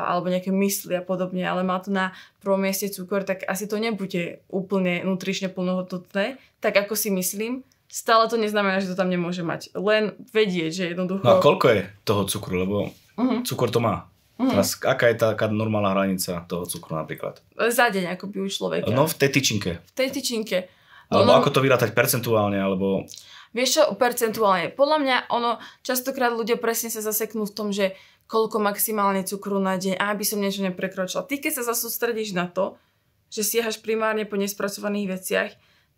alebo 0.07 0.31
nejaké 0.31 0.55
mysli 0.55 0.95
a 0.95 1.03
podobne, 1.03 1.43
ale 1.43 1.67
má 1.67 1.83
to 1.83 1.91
na 1.91 2.15
prvom 2.39 2.63
mieste 2.63 2.87
cukor, 2.87 3.27
tak 3.27 3.43
asi 3.43 3.67
to 3.67 3.75
nebude 3.75 4.39
úplne 4.47 5.03
nutrične 5.03 5.51
plnohodnotné, 5.51 6.39
tak 6.63 6.73
ako 6.79 6.95
si 6.95 7.11
myslím, 7.11 7.67
stále 7.91 8.31
to 8.31 8.39
neznamená, 8.39 8.79
že 8.79 8.89
to 8.89 8.95
tam 8.95 9.11
nemôže 9.11 9.43
mať. 9.43 9.75
Len 9.75 10.15
vedieť, 10.31 10.71
že 10.71 10.83
jednoducho... 10.95 11.27
No 11.27 11.37
a 11.37 11.43
koľko 11.43 11.65
je 11.75 11.81
toho 12.07 12.23
cukru, 12.23 12.63
lebo 12.63 12.77
uh-huh. 13.19 13.43
cukor 13.43 13.67
to 13.67 13.83
má. 13.83 14.07
Mm. 14.33 14.49
Teraz, 14.49 14.81
aká 14.81 15.13
je 15.13 15.21
taká 15.21 15.45
normálna 15.45 15.93
hranica 15.93 16.41
toho 16.49 16.65
cukru 16.65 16.97
napríklad? 16.97 17.37
Za 17.69 17.93
deň, 17.93 18.17
ako 18.17 18.33
by 18.33 18.37
u 18.41 18.49
človeka. 18.49 18.89
No 18.89 19.05
v 19.05 19.13
tej 19.13 19.29
tyčinke. 19.29 19.77
V 19.77 19.93
tej 19.93 20.09
tyčinke. 20.09 20.57
Alebo 21.13 21.29
no, 21.29 21.37
ako 21.37 21.53
to 21.53 21.61
vyrátať 21.61 21.93
percentuálne, 21.93 22.57
alebo... 22.57 23.05
Vieš 23.53 23.69
čo, 23.77 23.83
percentuálne. 23.93 24.73
Podľa 24.73 24.97
mňa 24.97 25.17
ono, 25.29 25.61
častokrát 25.85 26.33
ľudia 26.33 26.57
presne 26.57 26.89
sa 26.89 27.05
zaseknú 27.05 27.45
v 27.45 27.53
tom, 27.53 27.69
že 27.69 27.93
koľko 28.33 28.57
maximálne 28.57 29.21
cukru 29.21 29.61
na 29.61 29.77
deň, 29.77 30.01
aby 30.01 30.25
som 30.25 30.41
niečo 30.41 30.65
neprekročila. 30.65 31.21
Ty, 31.21 31.37
keď 31.37 31.61
sa 31.61 31.69
zasústredíš 31.69 32.33
na 32.33 32.49
to, 32.49 32.81
že 33.29 33.45
siahaš 33.45 33.77
primárne 33.85 34.25
po 34.25 34.41
nespracovaných 34.41 35.07
veciach, 35.13 35.51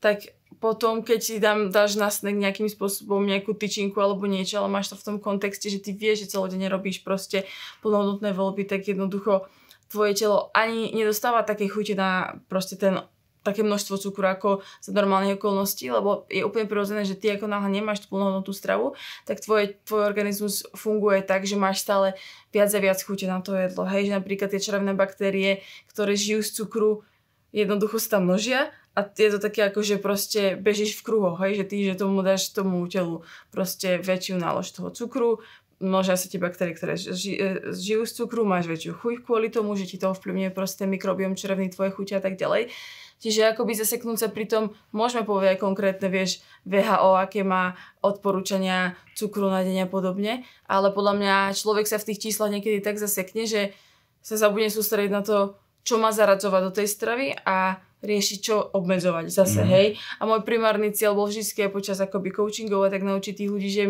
tak 0.03 0.35
potom, 0.59 0.99
keď 0.99 1.19
si 1.23 1.39
dám, 1.39 1.71
dáš 1.71 1.95
na 1.95 2.11
snack 2.11 2.35
nejakým 2.35 2.67
spôsobom 2.67 3.23
nejakú 3.23 3.55
tyčinku 3.55 3.95
alebo 4.03 4.27
niečo, 4.27 4.59
ale 4.59 4.67
máš 4.67 4.91
to 4.91 4.99
v 4.99 5.05
tom 5.07 5.17
kontexte, 5.23 5.71
že 5.71 5.79
ty 5.79 5.95
vieš, 5.95 6.27
že 6.27 6.35
celodenne 6.35 6.67
robíš 6.67 7.07
proste 7.07 7.47
plnohodnotné 7.79 8.35
voľby, 8.35 8.67
tak 8.67 8.83
jednoducho 8.83 9.47
tvoje 9.87 10.19
telo 10.19 10.51
ani 10.51 10.91
nedostáva 10.91 11.47
také 11.47 11.71
chute 11.71 11.95
na 11.95 12.39
proste 12.51 12.75
ten 12.75 12.99
také 13.45 13.61
množstvo 13.61 14.01
cukru 14.01 14.25
ako 14.25 14.65
za 14.81 14.89
normálnych 14.89 15.37
okolností, 15.37 15.93
lebo 15.93 16.25
je 16.33 16.41
úplne 16.41 16.65
prirodzené, 16.65 17.05
že 17.05 17.13
ty 17.13 17.29
ako 17.37 17.45
náhle 17.45 17.69
nemáš 17.69 18.01
tú 18.01 18.17
plnohodnotnú 18.17 18.53
stravu, 18.57 18.97
tak 19.29 19.45
tvoj, 19.45 19.77
tvoj 19.85 20.01
organizmus 20.01 20.65
funguje 20.73 21.21
tak, 21.21 21.45
že 21.45 21.53
máš 21.53 21.85
stále 21.85 22.17
viac 22.49 22.73
a 22.73 22.79
viac 22.81 22.97
chute 22.97 23.29
na 23.29 23.45
to 23.45 23.53
jedlo. 23.53 23.85
Hej, 23.85 24.09
že 24.09 24.17
napríklad 24.17 24.49
tie 24.49 24.57
červené 24.57 24.97
baktérie, 24.97 25.61
ktoré 25.93 26.17
žijú 26.17 26.41
z 26.41 26.65
cukru, 26.65 27.05
jednoducho 27.53 28.01
sa 28.01 28.17
tam 28.17 28.25
množia 28.25 28.73
a 28.95 29.03
je 29.03 29.27
to 29.27 29.39
také 29.43 29.67
ako, 29.67 29.83
že 29.83 29.95
proste 29.99 30.55
bežíš 30.55 30.95
v 30.99 31.03
kruhoch, 31.03 31.37
hej, 31.43 31.59
že 31.61 31.65
ty, 31.67 31.75
že 31.83 31.99
tomu 31.99 32.23
dáš 32.23 32.51
tomu 32.55 32.79
telu 32.87 33.27
proste 33.51 33.99
väčšiu 33.99 34.39
nálož 34.39 34.71
toho 34.71 34.89
cukru, 34.89 35.43
množia 35.79 36.15
sa 36.15 36.27
ti 36.31 36.39
baktérie, 36.39 36.75
ktoré 36.75 36.95
ži, 36.95 37.33
e, 37.35 37.75
žijú 37.75 38.07
z 38.07 38.11
cukru, 38.23 38.47
máš 38.47 38.71
väčšiu 38.71 38.95
chuť 38.95 39.15
kvôli 39.27 39.51
tomu, 39.51 39.75
že 39.75 39.89
ti 39.89 39.99
to 39.99 40.11
ovplyvňuje 40.11 40.51
proste 40.55 40.87
mikrobiom 40.87 41.35
črevný, 41.35 41.71
tvoje 41.71 41.91
chuť 41.95 42.19
a 42.19 42.21
tak 42.23 42.39
ďalej. 42.39 42.71
Čiže 43.15 43.55
akoby 43.55 43.79
zaseknúť 43.79 44.17
sa 44.19 44.27
pri 44.27 44.45
tom, 44.45 44.63
môžeme 44.91 45.23
povedať 45.23 45.63
konkrétne, 45.63 46.11
vieš, 46.11 46.43
VHO, 46.67 47.15
aké 47.15 47.47
má 47.47 47.79
odporúčania 48.03 48.99
cukru 49.15 49.47
na 49.47 49.63
deň 49.63 49.87
a 49.87 49.91
podobne, 49.91 50.43
ale 50.67 50.91
podľa 50.91 51.13
mňa 51.15 51.35
človek 51.55 51.87
sa 51.87 51.95
v 51.95 52.11
tých 52.11 52.27
číslach 52.27 52.51
niekedy 52.51 52.83
tak 52.83 52.99
zasekne, 52.99 53.47
že 53.47 53.71
sa 54.19 54.35
zabudne 54.35 54.67
sústrediť 54.67 55.11
na 55.15 55.23
to, 55.23 55.55
čo 55.87 55.95
má 55.95 56.11
zaradzovať 56.11 56.61
do 56.65 56.71
tej 56.75 56.87
stravy 56.91 57.27
a 57.45 57.79
riešiť, 58.03 58.39
čo 58.41 58.55
obmedzovať 58.73 59.31
zase, 59.31 59.61
mm. 59.63 59.69
hej. 59.69 59.87
A 60.19 60.29
môj 60.29 60.43
primárny 60.45 60.91
cieľ 60.91 61.17
bol 61.17 61.29
vždy 61.29 61.71
počas 61.71 61.97
akoby 61.97 62.35
coachingov 62.35 62.85
a 62.85 62.91
tak 62.93 63.01
naučiť 63.01 63.33
tých 63.41 63.49
ľudí, 63.49 63.69
že 63.69 63.83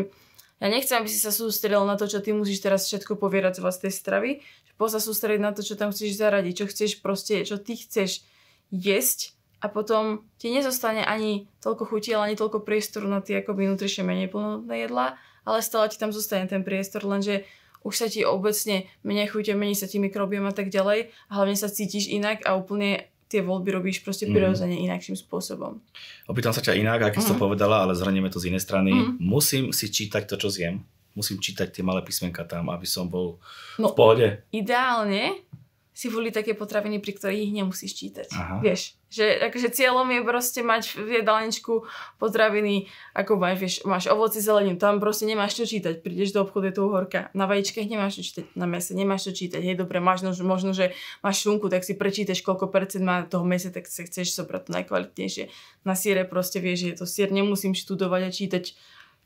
ja 0.65 0.73
nechcem, 0.73 0.97
aby 0.97 1.05
si 1.05 1.21
sa 1.21 1.29
sústredil 1.29 1.85
na 1.85 1.93
to, 1.93 2.09
čo 2.09 2.25
ty 2.25 2.33
musíš 2.33 2.65
teraz 2.65 2.89
všetko 2.89 3.21
povierať 3.21 3.61
z 3.61 3.85
tej 3.85 3.93
stravy, 3.93 4.31
že 4.41 4.73
po 4.73 4.89
sa 4.89 4.97
sústrediť 4.97 5.41
na 5.41 5.53
to, 5.53 5.61
čo 5.61 5.77
tam 5.77 5.93
chceš 5.93 6.17
zaradiť, 6.17 6.53
čo 6.57 6.65
chceš 6.65 6.91
proste, 7.05 7.45
čo 7.45 7.61
ty 7.61 7.77
chceš 7.77 8.25
jesť. 8.73 9.37
A 9.61 9.69
potom 9.69 10.25
ti 10.41 10.49
nezostane 10.49 11.05
ani 11.05 11.45
toľko 11.61 11.93
chuti, 11.93 12.17
ale 12.17 12.33
ani 12.33 12.37
toľko 12.37 12.65
priestoru 12.65 13.05
na 13.05 13.21
tie 13.21 13.45
akoby 13.45 13.69
nutrične 13.69 14.05
menej 14.05 14.33
plnohodnotné 14.33 14.89
jedlá, 14.89 15.21
ale 15.45 15.61
stále 15.61 15.85
ti 15.93 16.01
tam 16.01 16.09
zostane 16.09 16.49
ten 16.49 16.65
priestor, 16.65 17.05
lenže 17.05 17.45
už 17.85 17.93
sa 17.93 18.07
ti 18.09 18.25
obecne 18.25 18.89
menej 19.05 19.29
chute, 19.29 19.53
menej 19.53 19.77
sa 19.77 19.85
ti 19.85 20.01
mikrobiom 20.01 20.49
a 20.49 20.53
tak 20.57 20.73
ďalej. 20.73 21.13
A 21.29 21.31
hlavne 21.37 21.53
sa 21.53 21.69
cítiš 21.69 22.09
inak 22.09 22.41
a 22.41 22.57
úplne 22.57 23.05
tie 23.25 23.41
voľby 23.41 23.69
robíš 23.73 24.05
proste 24.05 24.29
mhm. 24.29 24.33
prirodzene 24.33 24.75
mm. 24.77 24.83
inakším 24.89 25.17
spôsobom. 25.17 25.81
Opýtam 26.29 26.53
sa 26.53 26.61
ťa 26.61 26.77
inak, 26.77 27.09
ako 27.09 27.17
mm. 27.19 27.23
si 27.23 27.29
to 27.29 27.37
mhm. 27.37 27.43
povedala, 27.43 27.75
ale 27.85 27.97
zhrnieme 27.97 28.29
to 28.29 28.37
z 28.37 28.53
inej 28.53 28.63
strany. 28.63 28.93
Mm. 28.93 29.17
Musím 29.17 29.63
si 29.73 29.89
čítať 29.89 30.29
to, 30.29 30.35
čo 30.37 30.49
zjem. 30.53 30.85
Musím 31.15 31.39
čítať 31.39 31.71
tie 31.71 31.83
malé 31.83 32.03
písmenka 32.03 32.43
tam, 32.43 32.67
aby 32.69 32.83
som 32.83 33.07
bol 33.07 33.39
no, 33.79 33.87
v 33.87 33.93
pohode. 33.95 34.27
Ideálne 34.51 35.47
si 35.95 36.11
volí 36.11 36.27
také 36.27 36.51
potraviny, 36.51 36.99
pri 36.99 37.15
ktorých 37.15 37.43
ich 37.47 37.55
nemusíš 37.55 37.95
čítať. 37.95 38.27
Aha. 38.35 38.59
Vieš, 38.59 38.99
že 39.07 39.39
akože 39.47 39.71
cieľom 39.71 40.11
je 40.11 40.27
proste 40.27 40.59
mať 40.59 40.99
v 40.99 41.23
jedálničku 41.23 41.87
potraviny, 42.19 42.91
ako 43.15 43.39
máš, 43.39 43.55
vieš, 43.63 43.75
máš 43.87 44.11
ovoci, 44.11 44.43
zeleninu, 44.43 44.75
tam 44.75 44.99
proste 44.99 45.23
nemáš 45.23 45.55
čo 45.55 45.63
čítať, 45.63 46.03
prídeš 46.03 46.35
do 46.35 46.43
obchodu, 46.43 46.67
je 46.67 46.75
to 46.75 46.83
uhorka. 46.91 47.31
Na 47.31 47.47
vajíčkach 47.47 47.87
nemáš 47.87 48.19
čo 48.19 48.23
čítať, 48.27 48.45
na 48.59 48.67
mese 48.67 48.91
nemáš 48.91 49.31
čo 49.31 49.31
čítať, 49.31 49.63
hej, 49.63 49.79
dobre, 49.79 50.03
máš 50.03 50.27
no, 50.27 50.35
možno, 50.43 50.75
že 50.75 50.91
máš 51.23 51.47
šunku, 51.47 51.71
tak 51.71 51.87
si 51.87 51.95
prečítaš, 51.95 52.43
koľko 52.43 52.67
percent 52.67 53.07
má 53.07 53.23
toho 53.23 53.47
mese, 53.47 53.71
tak 53.71 53.87
sa 53.87 54.03
chceš 54.03 54.35
zobrať 54.35 54.67
to 54.67 54.69
najkvalitnejšie. 54.75 55.47
Na 55.87 55.95
siere 55.95 56.27
proste 56.27 56.59
vieš, 56.59 56.83
že 56.83 56.87
je 56.91 56.97
to 56.99 57.05
sier, 57.07 57.31
nemusím 57.31 57.71
študovať 57.71 58.21
a 58.27 58.35
čítať, 58.35 58.63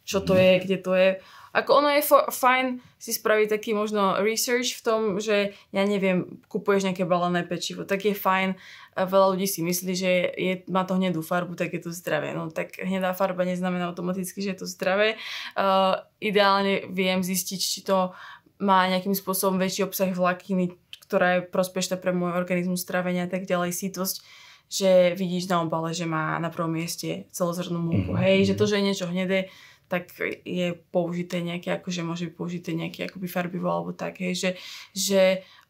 čo 0.06 0.22
to 0.22 0.38
je, 0.38 0.62
kde 0.62 0.78
to 0.78 0.94
je 0.94 1.10
ako 1.50 1.70
ono 1.82 1.89
je 1.94 2.01
fo- 2.06 2.27
fajn 2.29 2.77
si 3.01 3.12
spraviť 3.15 3.48
taký 3.50 3.72
možno 3.74 4.22
research 4.22 4.77
v 4.77 4.82
tom, 4.86 5.01
že 5.18 5.58
ja 5.74 5.84
neviem, 5.88 6.41
kupuješ 6.51 6.86
nejaké 6.86 7.08
balené 7.10 7.41
pečivo, 7.48 7.88
tak 7.88 8.06
je 8.06 8.13
fajn. 8.13 8.60
Veľa 9.00 9.27
ľudí 9.34 9.48
si 9.48 9.63
myslí, 9.63 9.94
že 9.96 10.12
je, 10.36 10.53
má 10.68 10.84
to 10.84 11.00
hnedú 11.00 11.24
farbu, 11.24 11.56
tak 11.56 11.74
je 11.74 11.82
to 11.82 11.91
zdravé. 11.96 12.36
No 12.36 12.51
tak 12.51 12.77
hnedá 12.77 13.15
farba 13.15 13.48
neznamená 13.48 13.89
automaticky, 13.89 14.44
že 14.44 14.53
je 14.53 14.60
to 14.62 14.68
zdravé. 14.68 15.15
Uh, 15.56 16.03
ideálne 16.20 16.86
viem 16.91 17.24
zistiť, 17.24 17.60
či 17.60 17.79
to 17.82 18.12
má 18.60 18.86
nejakým 18.91 19.15
spôsobom 19.15 19.56
väčší 19.56 19.88
obsah 19.88 20.12
vlákniny, 20.12 20.75
ktorá 21.08 21.39
je 21.39 21.48
prospešná 21.48 21.96
pre 21.96 22.12
môj 22.12 22.36
organizmus, 22.36 22.84
strávenia 22.84 23.25
a 23.25 23.32
tak 23.32 23.48
ďalej, 23.48 23.74
sítosť 23.74 24.22
že 24.70 25.18
vidíš 25.18 25.50
na 25.50 25.65
obale, 25.65 25.98
že 25.98 26.06
má 26.06 26.38
na 26.38 26.53
prvom 26.53 26.70
mieste 26.70 27.25
celozrnú 27.34 27.82
múku. 27.82 28.13
Mm-hmm. 28.13 28.22
Hej, 28.22 28.53
že 28.53 28.58
to, 28.58 28.70
že 28.70 28.77
je 28.77 28.86
niečo 28.86 29.10
hnedé, 29.10 29.50
tak 29.89 30.13
je 30.46 30.77
použité 30.93 31.41
nejaké, 31.41 31.74
akože 31.74 32.05
môže 32.05 32.29
byť 32.29 32.36
použité 32.38 32.77
nejaké 32.77 33.10
akoby 33.10 33.25
farbivo 33.25 33.67
alebo 33.67 33.91
tak, 33.91 34.22
hej, 34.22 34.38
že, 34.38 34.51
že 34.93 35.22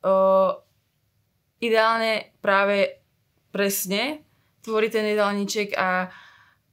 uh, 0.04 0.60
ideálne 1.64 2.36
práve 2.44 3.00
presne 3.56 4.22
tvoriť 4.68 4.92
ten 4.92 5.06
jedálniček 5.16 5.70
a 5.80 6.12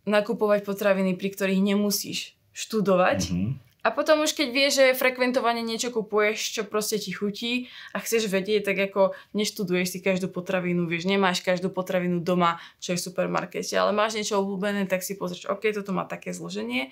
nakupovať 0.06 0.66
potraviny, 0.66 1.14
pri 1.14 1.28
ktorých 1.34 1.62
nemusíš 1.62 2.34
študovať. 2.50 3.20
Mm-hmm. 3.30 3.52
A 3.86 3.94
potom 3.94 4.26
už 4.26 4.34
keď 4.34 4.48
vieš, 4.50 4.72
že 4.82 4.98
frekventovane 4.98 5.62
niečo 5.62 5.94
kupuješ, 5.94 6.58
čo 6.58 6.62
proste 6.66 6.98
ti 6.98 7.14
chutí 7.14 7.70
a 7.94 8.02
chceš 8.02 8.26
vedieť, 8.26 8.74
tak 8.74 8.90
ako 8.90 9.14
neštuduješ 9.30 9.94
si 9.94 9.98
každú 10.02 10.26
potravinu, 10.26 10.90
vieš, 10.90 11.06
nemáš 11.06 11.38
každú 11.38 11.70
potravinu 11.70 12.18
doma, 12.18 12.58
čo 12.82 12.94
je 12.94 12.98
v 12.98 13.06
supermarkete, 13.06 13.78
ale 13.78 13.94
máš 13.94 14.18
niečo 14.18 14.42
obľúbené, 14.42 14.90
tak 14.90 15.06
si 15.06 15.14
pozrieš, 15.14 15.46
OK, 15.46 15.70
toto 15.70 15.94
má 15.94 16.02
také 16.02 16.34
zloženie, 16.34 16.90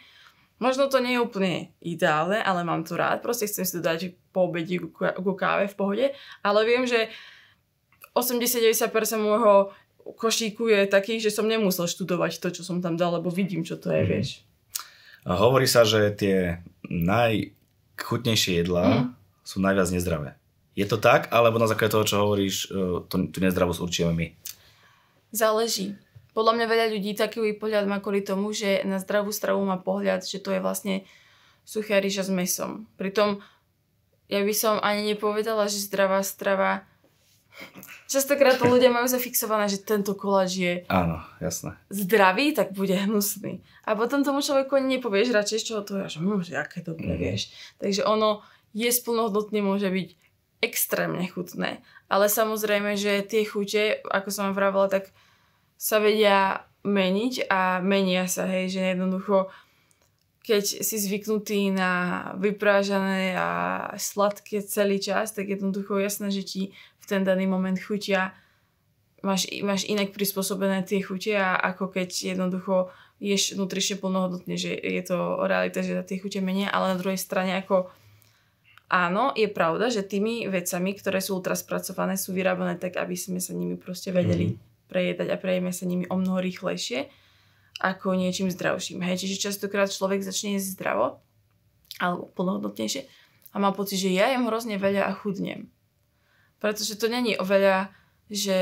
Možno 0.62 0.86
to 0.86 1.02
nie 1.02 1.18
je 1.18 1.24
úplne 1.24 1.74
ideálne, 1.82 2.38
ale 2.38 2.62
mám 2.62 2.86
to 2.86 2.94
rád. 2.94 3.20
Proste 3.20 3.50
chcem 3.50 3.66
si 3.66 3.74
to 3.74 3.82
dať 3.82 4.14
po 4.30 4.46
obedi 4.46 4.78
ku 4.78 5.32
káve 5.34 5.66
v 5.66 5.78
pohode. 5.78 6.06
Ale 6.46 6.60
viem, 6.62 6.86
že 6.86 7.10
80-90% 8.14 8.86
môjho 9.18 9.74
košíku 10.14 10.70
je 10.70 10.86
taký, 10.86 11.18
že 11.18 11.34
som 11.34 11.48
nemusel 11.48 11.88
študovať 11.90 12.38
to, 12.38 12.48
čo 12.60 12.62
som 12.62 12.78
tam 12.78 12.94
dal, 12.94 13.18
lebo 13.18 13.32
vidím, 13.32 13.64
čo 13.66 13.80
to 13.80 13.90
je, 13.90 14.02
mm. 14.04 14.08
vieš. 14.08 14.28
A 15.24 15.40
hovorí 15.40 15.64
sa, 15.64 15.82
že 15.88 16.12
tie 16.12 16.60
najchutnejšie 16.84 18.60
jedlá 18.60 18.86
mm. 18.86 19.04
sú 19.42 19.58
najviac 19.64 19.88
nezdravé. 19.90 20.30
Je 20.76 20.84
to 20.84 21.00
tak, 21.00 21.32
alebo 21.32 21.56
na 21.56 21.70
základe 21.70 21.94
toho, 21.96 22.04
čo 22.04 22.16
hovoríš, 22.20 22.68
e, 22.68 23.06
to, 23.08 23.14
tú 23.30 23.38
nezdravosť 23.40 23.80
určíme 23.80 24.12
my? 24.12 24.26
Záleží. 25.32 25.96
Podľa 26.34 26.52
mňa 26.58 26.66
veľa 26.66 26.86
ľudí 26.90 27.14
taký 27.14 27.54
pohľad 27.54 27.86
má 27.86 28.02
kvôli 28.02 28.26
tomu, 28.26 28.50
že 28.50 28.82
na 28.82 28.98
zdravú 28.98 29.30
stravu 29.30 29.62
má 29.62 29.78
pohľad, 29.78 30.26
že 30.26 30.42
to 30.42 30.50
je 30.50 30.60
vlastne 30.60 31.06
suchá 31.62 32.02
ryža 32.02 32.26
s 32.26 32.30
mesom. 32.34 32.90
Pritom 32.98 33.40
ja 34.26 34.42
by 34.42 34.54
som 34.56 34.82
ani 34.82 35.14
nepovedala, 35.14 35.70
že 35.70 35.78
zdravá 35.80 36.20
strava 36.26 36.84
Častokrát 38.10 38.58
to 38.58 38.66
ľudia 38.66 38.90
majú 38.90 39.06
zafixované, 39.06 39.70
že 39.70 39.82
tento 39.82 40.18
koláč 40.18 40.58
je 40.58 40.74
Áno, 40.90 41.22
jasné. 41.38 41.78
zdravý, 41.86 42.50
tak 42.50 42.74
bude 42.74 42.94
hnusný. 42.94 43.62
A 43.86 43.94
potom 43.94 44.26
tomu 44.26 44.42
človeku 44.42 44.74
ani 44.74 44.98
nepovieš 44.98 45.30
radšej, 45.30 45.58
z 45.62 45.66
čoho 45.70 45.82
to 45.86 46.02
je, 46.02 46.18
že, 46.18 46.18
hm, 46.18 46.42
že 46.42 46.54
aké 46.58 46.82
dobre 46.82 47.14
mm. 47.14 47.18
vieš. 47.18 47.54
Takže 47.78 48.02
ono 48.02 48.42
je 48.74 48.90
splnohodnotne 48.90 49.62
môže 49.62 49.86
byť 49.86 50.08
extrémne 50.66 51.22
chutné. 51.30 51.82
Ale 52.10 52.26
samozrejme, 52.26 52.98
že 52.98 53.22
tie 53.22 53.46
chute, 53.46 54.02
ako 54.02 54.28
som 54.34 54.50
vám 54.50 54.58
vravila, 54.58 54.90
tak 54.90 55.14
sa 55.78 55.98
vedia 55.98 56.66
meniť 56.84 57.48
a 57.48 57.80
menia 57.80 58.28
sa, 58.28 58.44
hej, 58.44 58.70
že 58.70 58.92
jednoducho 58.94 59.48
keď 60.44 60.84
si 60.84 60.96
zvyknutý 61.00 61.72
na 61.72 61.92
vyprážané 62.36 63.32
a 63.32 63.48
sladké 63.96 64.60
celý 64.60 65.00
čas, 65.00 65.32
tak 65.32 65.48
jednoducho 65.48 65.96
jasné, 65.96 66.28
že 66.28 66.44
ti 66.44 66.62
v 67.00 67.04
ten 67.08 67.24
daný 67.24 67.48
moment 67.48 67.80
chutia 67.80 68.36
máš, 69.24 69.48
máš 69.64 69.88
inak 69.88 70.12
prispôsobené 70.12 70.84
tie 70.84 71.00
chutia, 71.00 71.56
ako 71.56 71.88
keď 71.88 72.36
jednoducho 72.36 72.92
ješ 73.24 73.56
nutrične 73.56 73.96
plnohodnotne, 73.96 74.60
že 74.60 74.76
je 74.76 75.02
to 75.08 75.48
realita, 75.48 75.80
že 75.80 76.04
tie 76.04 76.20
chute 76.20 76.44
menia, 76.44 76.68
ale 76.68 76.92
na 76.92 77.00
druhej 77.00 77.16
strane 77.16 77.56
ako 77.56 77.88
áno, 78.92 79.32
je 79.32 79.48
pravda, 79.48 79.88
že 79.88 80.04
tými 80.04 80.44
vecami, 80.52 80.92
ktoré 80.92 81.24
sú 81.24 81.40
ultra 81.40 81.56
spracované, 81.56 82.20
sú 82.20 82.36
vyrábané 82.36 82.76
tak, 82.76 83.00
aby 83.00 83.16
sme 83.16 83.40
sa 83.40 83.56
nimi 83.56 83.80
proste 83.80 84.12
vedeli 84.12 84.52
mm 84.52 84.73
prejedať 84.94 85.34
a 85.34 85.40
prejeme 85.42 85.74
sa 85.74 85.90
nimi 85.90 86.06
o 86.06 86.14
mnoho 86.14 86.38
rýchlejšie 86.38 87.10
ako 87.82 88.14
niečím 88.14 88.50
zdravším. 88.54 89.02
Hej, 89.02 89.26
čiže 89.26 89.50
častokrát 89.50 89.90
človek 89.90 90.22
začne 90.22 90.58
jesť 90.58 90.78
zdravo 90.78 91.18
alebo 91.98 92.30
plnohodnotnejšie 92.34 93.06
a 93.54 93.56
má 93.58 93.70
pocit, 93.70 94.02
že 94.02 94.14
ja 94.14 94.30
jem 94.34 94.46
hrozne 94.46 94.78
veľa 94.78 95.06
a 95.06 95.12
chudnem. 95.14 95.70
Pretože 96.58 96.98
to 96.98 97.06
není 97.06 97.38
o 97.38 97.44
veľa, 97.46 97.90
že 98.30 98.58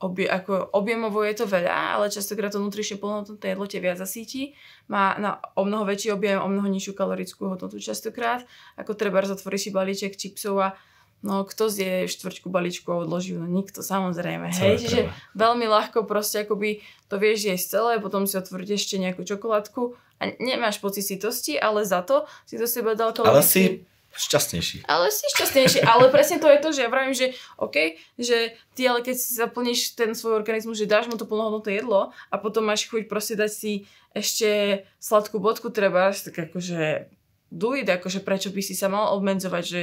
obie, 0.00 0.24
ako 0.24 0.72
objemovo 0.72 1.20
je 1.22 1.34
to 1.36 1.46
veľa, 1.46 1.96
ale 1.96 2.12
častokrát 2.12 2.52
to 2.52 2.60
nutrične 2.60 2.98
plnohodnotné 2.98 3.54
jedlo 3.54 3.66
tie 3.68 3.80
viac 3.80 4.00
zasíti, 4.00 4.56
má 4.88 5.14
na 5.20 5.38
o 5.54 5.62
mnoho 5.62 5.84
väčší 5.84 6.16
objem, 6.16 6.40
o 6.40 6.48
mnoho 6.48 6.68
nižšiu 6.68 6.92
kalorickú 6.96 7.46
hodnotu 7.48 7.76
častokrát, 7.78 8.44
ako 8.74 8.96
treba 8.96 9.22
zatvoriť 9.22 9.60
si 9.60 9.70
balíček 9.70 10.12
čipsov 10.16 10.54
a 10.58 10.68
No 11.22 11.46
kto 11.46 11.70
zje 11.70 12.10
štvrťku 12.10 12.50
balíčku 12.50 12.90
a 12.90 12.98
odloží? 12.98 13.38
No 13.38 13.46
nikto, 13.46 13.78
samozrejme. 13.78 14.50
Celé 14.50 14.74
Hej, 14.74 14.78
čiže 14.82 15.00
veľmi 15.38 15.70
ľahko 15.70 16.02
proste 16.02 16.42
akoby 16.42 16.82
to 17.06 17.14
vieš 17.16 17.46
jesť 17.46 17.78
celé, 17.78 17.92
potom 18.02 18.26
si 18.26 18.34
otvoriť 18.34 18.68
ešte 18.74 18.98
nejakú 18.98 19.22
čokoládku 19.22 19.94
a 20.18 20.34
nemáš 20.42 20.82
pocit 20.82 21.06
sitosti, 21.06 21.54
ale 21.54 21.86
za 21.86 22.02
to 22.02 22.26
si 22.42 22.58
do 22.58 22.66
seba 22.66 22.98
dal 22.98 23.14
Ale 23.14 23.38
kalorický- 23.38 23.46
si 23.46 23.62
šťastnejší. 24.12 24.76
ale 24.90 25.08
si 25.08 25.24
šťastnejší. 25.30 25.78
Ale 25.86 26.10
presne 26.10 26.36
to 26.36 26.50
je 26.50 26.58
to, 26.60 26.68
že 26.74 26.82
ja 26.84 26.90
vravím, 26.90 27.14
že 27.16 27.32
OK, 27.56 27.96
že 28.20 28.52
ty 28.76 28.84
ale 28.84 29.00
keď 29.00 29.16
si 29.16 29.38
zaplníš 29.38 29.96
ten 29.96 30.12
svoj 30.12 30.36
organizmus, 30.36 30.76
že 30.76 30.90
dáš 30.90 31.08
mu 31.08 31.16
to 31.16 31.24
plnohodnotné 31.24 31.80
jedlo 31.80 32.10
a 32.28 32.34
potom 32.36 32.66
máš 32.66 32.84
chuť 32.90 33.08
proste 33.08 33.38
dať 33.38 33.48
si 33.48 33.72
ešte 34.12 34.82
sladkú 35.00 35.40
bodku 35.40 35.72
treba, 35.72 36.12
tak 36.12 36.50
akože 36.50 37.08
do 37.52 37.72
it, 37.72 37.88
akože 37.88 38.20
prečo 38.20 38.48
by 38.52 38.60
si 38.60 38.72
sa 38.72 38.88
mal 38.88 39.12
obmedzovať, 39.16 39.64
že 39.64 39.82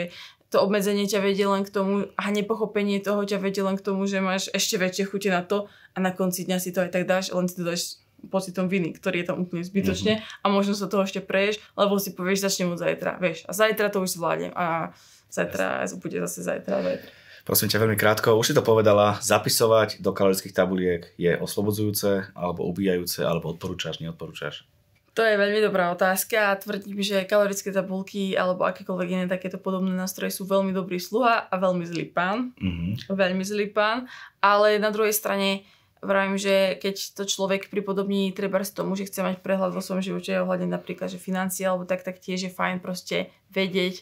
to 0.50 0.58
obmedzenie 0.66 1.06
ťa 1.06 1.22
vedie 1.22 1.46
len 1.46 1.62
k 1.62 1.70
tomu 1.70 2.10
a 2.18 2.24
nepochopenie 2.34 2.98
toho 3.00 3.22
ťa 3.22 3.38
vedie 3.38 3.62
len 3.62 3.78
k 3.78 3.86
tomu, 3.86 4.10
že 4.10 4.18
máš 4.18 4.50
ešte 4.50 4.82
väčšie 4.82 5.06
chute 5.06 5.30
na 5.30 5.46
to 5.46 5.70
a 5.94 5.98
na 6.02 6.10
konci 6.10 6.50
dňa 6.50 6.58
si 6.58 6.74
to 6.74 6.82
aj 6.82 6.90
tak 6.90 7.06
dáš, 7.06 7.30
len 7.30 7.46
si 7.46 7.62
to 7.62 7.64
dáš 7.70 8.02
pocitom 8.28 8.68
viny, 8.68 8.92
ktorý 8.98 9.24
je 9.24 9.28
tam 9.32 9.38
úplne 9.40 9.64
zbytočne 9.64 10.20
mm-hmm. 10.20 10.44
a 10.44 10.46
možno 10.52 10.76
sa 10.76 10.92
toho 10.92 11.08
ešte 11.08 11.24
preješ, 11.24 11.64
lebo 11.80 11.96
si 12.02 12.12
povieš, 12.12 12.44
začnem 12.44 12.76
od 12.76 12.82
zajtra, 12.82 13.16
vieš, 13.22 13.48
a 13.48 13.56
zajtra 13.56 13.88
to 13.88 14.04
už 14.04 14.20
zvládnem 14.20 14.52
a 14.52 14.92
zajtra 15.32 15.88
bude 16.02 16.20
zase 16.20 16.44
zajtra, 16.44 16.84
zajtra. 16.84 17.10
Prosím 17.48 17.72
ťa 17.72 17.82
veľmi 17.82 17.98
krátko, 17.98 18.36
už 18.36 18.52
si 18.52 18.58
to 18.58 18.62
povedala, 18.62 19.18
zapisovať 19.24 20.04
do 20.04 20.12
kalorických 20.12 20.54
tabuliek 20.54 21.08
je 21.16 21.34
oslobodzujúce, 21.40 22.36
alebo 22.36 22.68
ubíjajúce, 22.68 23.24
alebo 23.24 23.56
odporúčaš, 23.56 24.04
neodporúčaš? 24.04 24.68
To 25.20 25.28
je 25.28 25.36
veľmi 25.36 25.60
dobrá 25.60 25.92
otázka 25.92 26.56
a 26.56 26.56
tvrdím, 26.56 27.04
že 27.04 27.28
kalorické 27.28 27.76
tabulky 27.76 28.40
alebo 28.40 28.64
akékoľvek 28.64 29.10
iné 29.12 29.26
takéto 29.28 29.60
podobné 29.60 29.92
nástroje 29.92 30.32
sú 30.32 30.48
veľmi 30.48 30.72
dobrý 30.72 30.96
sluha 30.96 31.44
a 31.44 31.56
veľmi 31.60 31.84
zlý 31.84 32.08
pán. 32.08 32.56
Mhm. 32.56 33.12
Veľmi 33.12 33.44
zlý 33.44 33.68
pán. 33.68 34.08
Ale 34.40 34.80
na 34.80 34.96
druhej 34.96 35.12
strane 35.12 35.68
vravím, 36.00 36.40
že 36.40 36.80
keď 36.80 37.20
to 37.20 37.28
človek 37.28 37.68
pripodobní 37.68 38.32
treba 38.32 38.64
z 38.64 38.72
tomu, 38.72 38.96
že 38.96 39.12
chce 39.12 39.20
mať 39.20 39.44
prehľad 39.44 39.76
vo 39.76 39.84
svojom 39.84 40.00
živote 40.00 40.40
ohľadne 40.40 40.72
napríklad, 40.72 41.12
že 41.12 41.20
financie 41.20 41.68
alebo 41.68 41.84
tak, 41.84 42.08
tak 42.08 42.24
tiež 42.24 42.48
je 42.48 42.56
fajn 42.56 42.80
proste 42.80 43.28
vedieť, 43.52 44.00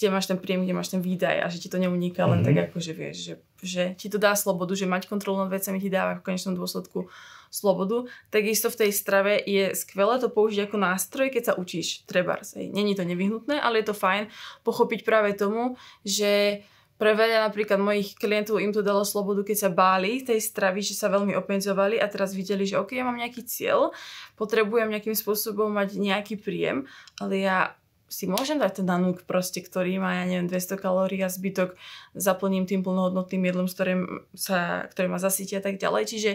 kde 0.00 0.08
máš 0.08 0.32
ten 0.32 0.40
príjem, 0.40 0.64
kde 0.64 0.72
máš 0.72 0.88
ten 0.88 1.04
výdaj 1.04 1.44
a 1.44 1.46
že 1.52 1.60
ti 1.60 1.68
to 1.68 1.76
neuniká 1.76 2.24
len 2.24 2.40
Mhm. 2.40 2.46
tak 2.48 2.56
ako, 2.72 2.76
že 2.80 2.92
vieš, 2.96 3.16
že, 3.20 3.34
že 3.60 3.82
ti 4.00 4.08
to 4.08 4.16
dá 4.16 4.32
slobodu, 4.32 4.72
že 4.72 4.88
mať 4.88 5.12
kontrolu 5.12 5.44
nad 5.44 5.52
vecami 5.52 5.76
ti 5.76 5.92
dáva 5.92 6.16
v 6.16 6.24
konečnom 6.24 6.56
dôsledku 6.56 7.12
slobodu. 7.52 8.08
Takisto 8.32 8.72
v 8.72 8.80
tej 8.86 8.90
strave 8.96 9.36
je 9.44 9.76
skvelé 9.76 10.16
to 10.16 10.32
použiť 10.32 10.72
ako 10.72 10.76
nástroj, 10.80 11.28
keď 11.28 11.52
sa 11.52 11.54
učíš 11.60 12.08
trebárs. 12.08 12.56
Není 12.56 12.96
to 12.96 13.04
nevyhnutné, 13.04 13.60
ale 13.60 13.84
je 13.84 13.92
to 13.92 13.94
fajn 13.94 14.32
pochopiť 14.64 15.04
práve 15.04 15.36
tomu, 15.36 15.76
že 16.00 16.64
pre 16.94 17.16
veľa 17.16 17.48
napríklad 17.48 17.80
mojich 17.80 18.12
klientov 18.12 18.60
im 18.60 18.76
to 18.76 18.84
dalo 18.84 19.08
slobodu, 19.08 19.40
keď 19.40 19.56
sa 19.56 19.70
báli 19.72 20.20
tej 20.20 20.36
stravy, 20.36 20.84
že 20.84 20.92
sa 20.92 21.08
veľmi 21.08 21.32
obmedzovali 21.32 21.96
a 21.96 22.04
teraz 22.12 22.36
videli, 22.36 22.68
že 22.68 22.76
ok, 22.76 22.92
ja 22.92 23.08
mám 23.08 23.16
nejaký 23.16 23.40
cieľ, 23.48 23.88
potrebujem 24.36 24.92
nejakým 24.92 25.16
spôsobom 25.16 25.72
mať 25.72 25.96
nejaký 25.96 26.36
príjem, 26.36 26.84
ale 27.16 27.40
ja 27.40 27.72
si 28.10 28.26
môžem 28.26 28.58
dať 28.58 28.82
ten 28.82 28.86
nanúk 28.90 29.22
proste, 29.22 29.62
ktorý 29.62 30.02
má, 30.02 30.18
ja 30.18 30.24
neviem, 30.26 30.50
200 30.50 30.74
kalórií 30.76 31.22
a 31.22 31.30
zbytok 31.30 31.78
zaplním 32.18 32.66
tým 32.66 32.82
plnohodnotným 32.82 33.46
jedlom, 33.46 33.70
s 33.70 33.78
ktorým 33.78 34.26
sa, 34.34 34.90
ktoré 34.90 35.06
ma 35.06 35.22
zasytia 35.22 35.62
a 35.62 35.64
tak 35.64 35.78
ďalej. 35.78 36.10
Čiže 36.10 36.30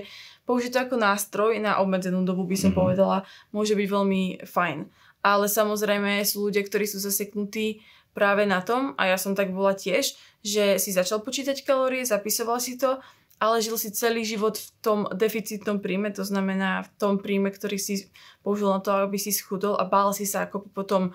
použiť 0.47 0.71
to 0.71 0.79
ako 0.87 0.95
nástroj 0.95 1.59
na 1.59 1.83
obmedzenú 1.83 2.23
dobu 2.23 2.47
by 2.47 2.55
som 2.55 2.71
Mhm. 2.71 2.77
povedala, 2.79 3.17
môže 3.51 3.75
byť 3.75 3.87
veľmi 3.91 4.47
fajn. 4.47 4.87
Ale 5.19 5.45
samozrejme 5.51 6.23
sú 6.23 6.47
ľudia, 6.47 6.63
ktorí 6.63 6.87
sú 6.87 7.03
zaseknutí 7.03 7.83
práve 8.15 8.47
na 8.47 8.63
tom, 8.63 8.95
a 8.95 9.11
ja 9.11 9.19
som 9.19 9.35
tak 9.35 9.51
bola 9.51 9.75
tiež, 9.75 10.15
že 10.39 10.79
si 10.79 10.95
začal 10.95 11.19
počítať 11.19 11.67
kalórie, 11.67 12.07
zapisoval 12.07 12.63
si 12.63 12.79
to, 12.79 13.03
ale 13.35 13.59
žil 13.59 13.75
si 13.75 13.91
celý 13.91 14.23
život 14.23 14.55
v 14.55 14.67
tom 14.79 14.99
deficitnom 15.11 15.83
príjme, 15.83 16.07
to 16.15 16.23
znamená 16.23 16.87
v 16.87 16.89
tom 16.95 17.19
príjme, 17.19 17.51
ktorý 17.51 17.75
si 17.75 18.07
použil 18.39 18.71
na 18.71 18.79
to, 18.79 18.95
aby 18.95 19.19
si 19.19 19.35
schudol 19.35 19.75
a 19.75 19.83
bál 19.83 20.15
si 20.15 20.23
sa 20.23 20.47
ako 20.47 20.71
potom 20.71 21.11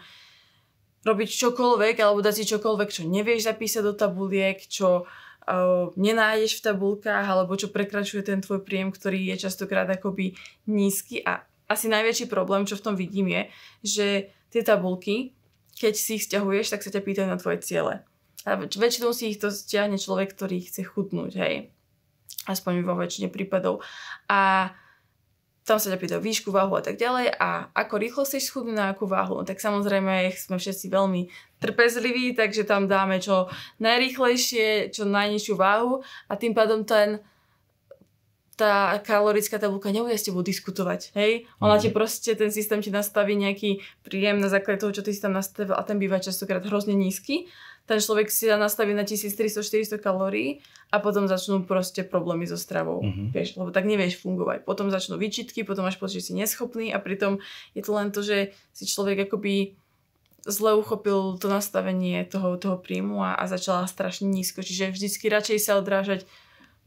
robiť 1.01 1.29
čokoľvek 1.33 1.97
alebo 2.01 2.21
dať 2.21 2.35
si 2.41 2.45
čokoľvek, 2.51 2.89
čo 2.93 3.03
nevieš 3.09 3.49
zapísať 3.49 3.83
do 3.85 3.95
tabuliek, 3.97 4.61
čo 4.61 5.05
uh, 5.05 5.89
nenájdeš 5.97 6.61
v 6.61 6.65
tabulkách 6.73 7.27
alebo 7.27 7.57
čo 7.57 7.73
prekračuje 7.73 8.21
ten 8.21 8.45
tvoj 8.45 8.61
príjem, 8.61 8.93
ktorý 8.93 9.33
je 9.33 9.49
častokrát 9.49 9.89
akoby 9.89 10.37
nízky 10.69 11.25
a 11.25 11.45
asi 11.71 11.87
najväčší 11.87 12.27
problém, 12.27 12.67
čo 12.67 12.75
v 12.75 12.85
tom 12.85 12.95
vidím 12.99 13.31
je, 13.31 13.43
že 13.87 14.07
tie 14.51 14.63
tabulky, 14.67 15.39
keď 15.79 15.95
si 15.95 16.19
ich 16.19 16.27
stiahuješ, 16.27 16.75
tak 16.75 16.83
sa 16.83 16.91
ťa 16.91 17.01
pýtajú 17.01 17.29
na 17.31 17.39
tvoje 17.39 17.63
ciele. 17.63 18.03
A 18.43 18.59
väč- 18.59 18.75
väčšinou 18.75 19.15
si 19.15 19.31
ich 19.31 19.39
to 19.39 19.55
stiahne 19.55 19.95
človek, 19.95 20.35
ktorý 20.35 20.67
chce 20.67 20.83
chutnúť, 20.83 21.33
hej. 21.39 21.55
Aspoň 22.51 22.83
vo 22.83 22.99
väčšine 22.99 23.31
prípadov. 23.31 23.87
A 24.27 24.75
tam 25.64 25.77
sa 25.79 25.92
ťa 25.92 25.99
pýtajú 26.01 26.20
výšku, 26.25 26.49
váhu 26.51 26.75
a 26.75 26.83
tak 26.83 26.96
ďalej 26.96 27.37
a 27.37 27.70
ako 27.77 27.94
rýchlo 28.01 28.23
chceš 28.27 28.51
schudnúť 28.51 28.75
na 28.75 28.87
akú 28.90 29.07
váhu. 29.07 29.40
No 29.40 29.44
tak 29.46 29.61
samozrejme 29.62 30.33
sme 30.35 30.57
všetci 30.59 30.90
veľmi 30.90 31.29
trpezliví, 31.61 32.33
takže 32.35 32.64
tam 32.64 32.88
dáme 32.88 33.20
čo 33.20 33.46
najrýchlejšie, 33.79 34.90
čo 34.90 35.05
najnižšiu 35.05 35.55
váhu 35.55 36.01
a 36.27 36.33
tým 36.35 36.57
pádom 36.57 36.83
ten 36.83 37.20
tá 38.57 39.01
kalorická 39.01 39.57
tabulka 39.57 39.88
nebude 39.88 40.20
s 40.20 40.29
tebou 40.29 40.44
diskutovať, 40.44 41.16
hej? 41.16 41.49
Ona 41.64 41.81
Mhm. 41.81 41.81
ti 41.81 41.88
proste, 41.88 42.37
ten 42.37 42.53
systém 42.53 42.85
ti 42.85 42.92
nastaví 42.92 43.33
nejaký 43.33 43.81
príjem 44.05 44.37
na 44.37 44.53
základe 44.53 44.85
toho, 44.85 44.92
čo 44.92 45.01
ty 45.01 45.16
si 45.16 45.20
tam 45.25 45.33
nastavil 45.33 45.73
a 45.73 45.81
ten 45.81 45.96
býva 45.96 46.20
častokrát 46.20 46.61
hrozne 46.68 46.92
nízky. 46.92 47.49
Ten 47.87 47.99
človek 47.99 48.31
si 48.31 48.47
dá 48.47 48.55
nastaviť 48.55 48.95
na 48.95 49.03
1300-400 49.03 49.99
kalórií 49.99 50.62
a 50.90 50.99
potom 50.99 51.27
začnú 51.27 51.66
proste 51.66 52.07
problémy 52.07 52.47
so 52.47 52.55
stravou, 52.55 53.03
Mhm. 53.03 53.35
vieš, 53.35 53.59
lebo 53.59 53.71
tak 53.71 53.83
nevieš 53.85 54.23
fungovať. 54.23 54.62
Potom 54.62 54.90
začnú 54.90 55.19
výčitky, 55.19 55.66
potom 55.66 55.83
máš 55.87 55.99
pocit, 55.99 56.23
že 56.23 56.31
si 56.31 56.38
neschopný 56.38 56.95
a 56.95 57.03
pritom 57.03 57.43
je 57.75 57.83
to 57.83 57.90
len 57.90 58.14
to, 58.14 58.23
že 58.23 58.55
si 58.71 58.87
človek 58.87 59.27
akoby 59.27 59.75
zle 60.40 60.73
uchopil 60.73 61.37
to 61.37 61.53
nastavenie 61.53 62.25
toho, 62.25 62.57
toho 62.57 62.81
príjmu 62.81 63.21
a, 63.21 63.37
a 63.37 63.45
začala 63.45 63.85
strašne 63.85 64.25
nízko. 64.25 64.64
Čiže 64.64 64.95
vždycky 64.95 65.29
radšej 65.29 65.59
sa 65.61 65.77
odrážať 65.77 66.25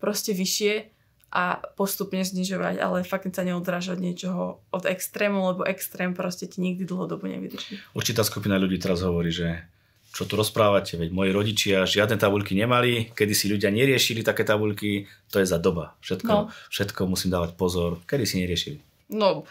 proste 0.02 0.34
vyššie 0.34 0.90
a 1.34 1.62
postupne 1.74 2.22
znižovať, 2.22 2.78
ale 2.78 3.02
fakt 3.02 3.30
sa 3.30 3.42
neodrážať 3.42 3.98
niečoho 3.98 4.62
od 4.70 4.84
extrému, 4.86 5.42
lebo 5.54 5.62
extrém 5.66 6.14
proste 6.14 6.46
ti 6.46 6.62
nikdy 6.62 6.86
dlhodobo 6.86 7.26
nevydrží. 7.26 7.82
Určitá 7.94 8.22
skupina 8.22 8.58
ľudí 8.58 8.78
teraz 8.78 9.02
hovorí, 9.02 9.34
že 9.34 9.66
čo 10.14 10.30
tu 10.30 10.38
rozprávate, 10.38 10.94
veď 10.96 11.10
moji 11.10 11.32
rodičia 11.34 11.90
žiadne 11.90 12.22
tabulky 12.22 12.54
nemali, 12.54 13.10
kedy 13.18 13.34
si 13.34 13.50
ľudia 13.50 13.74
neriešili 13.74 14.22
také 14.22 14.46
tabulky, 14.46 15.10
to 15.34 15.42
je 15.42 15.50
za 15.50 15.58
doba. 15.58 15.98
Všetko, 16.06 16.30
No. 16.30 16.54
všetko 16.70 17.10
musím 17.10 17.34
dávať 17.34 17.58
pozor, 17.58 17.98
kedy 18.06 18.24
si 18.30 18.36
neriešili. 18.38 18.78
No, 19.10 19.44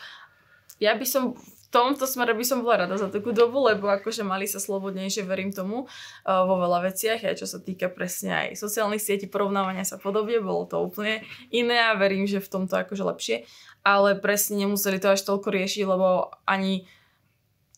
ja 0.78 0.94
by 0.94 1.02
som 1.02 1.34
v 1.34 1.66
tomto 1.72 2.04
smere 2.04 2.36
by 2.36 2.44
som 2.44 2.60
bola 2.60 2.84
rada 2.84 3.00
za 3.00 3.08
takú 3.08 3.32
dobu, 3.32 3.64
lebo 3.64 3.88
akože 3.88 4.22
mali 4.22 4.44
sa 4.44 4.60
slobodnejšie, 4.60 5.24
verím 5.24 5.56
tomu, 5.56 5.88
uh, 5.88 6.44
vo 6.44 6.60
veľa 6.60 6.92
veciach, 6.92 7.24
aj 7.24 7.40
čo 7.40 7.48
sa 7.48 7.58
týka 7.58 7.88
presne 7.88 8.30
aj 8.52 8.60
sociálnych 8.60 9.00
sietí, 9.00 9.24
porovnávania 9.24 9.82
sa 9.82 9.96
podobne, 9.96 10.36
bolo 10.44 10.68
to 10.68 10.76
úplne 10.78 11.24
iné 11.48 11.80
a 11.80 11.96
verím, 11.96 12.28
že 12.28 12.44
v 12.44 12.52
tomto 12.60 12.76
akože 12.76 13.02
lepšie, 13.02 13.36
ale 13.82 14.14
presne 14.20 14.62
nemuseli 14.62 15.00
to 15.00 15.16
až 15.16 15.24
toľko 15.24 15.48
riešiť, 15.48 15.82
lebo 15.88 16.30
ani 16.44 16.84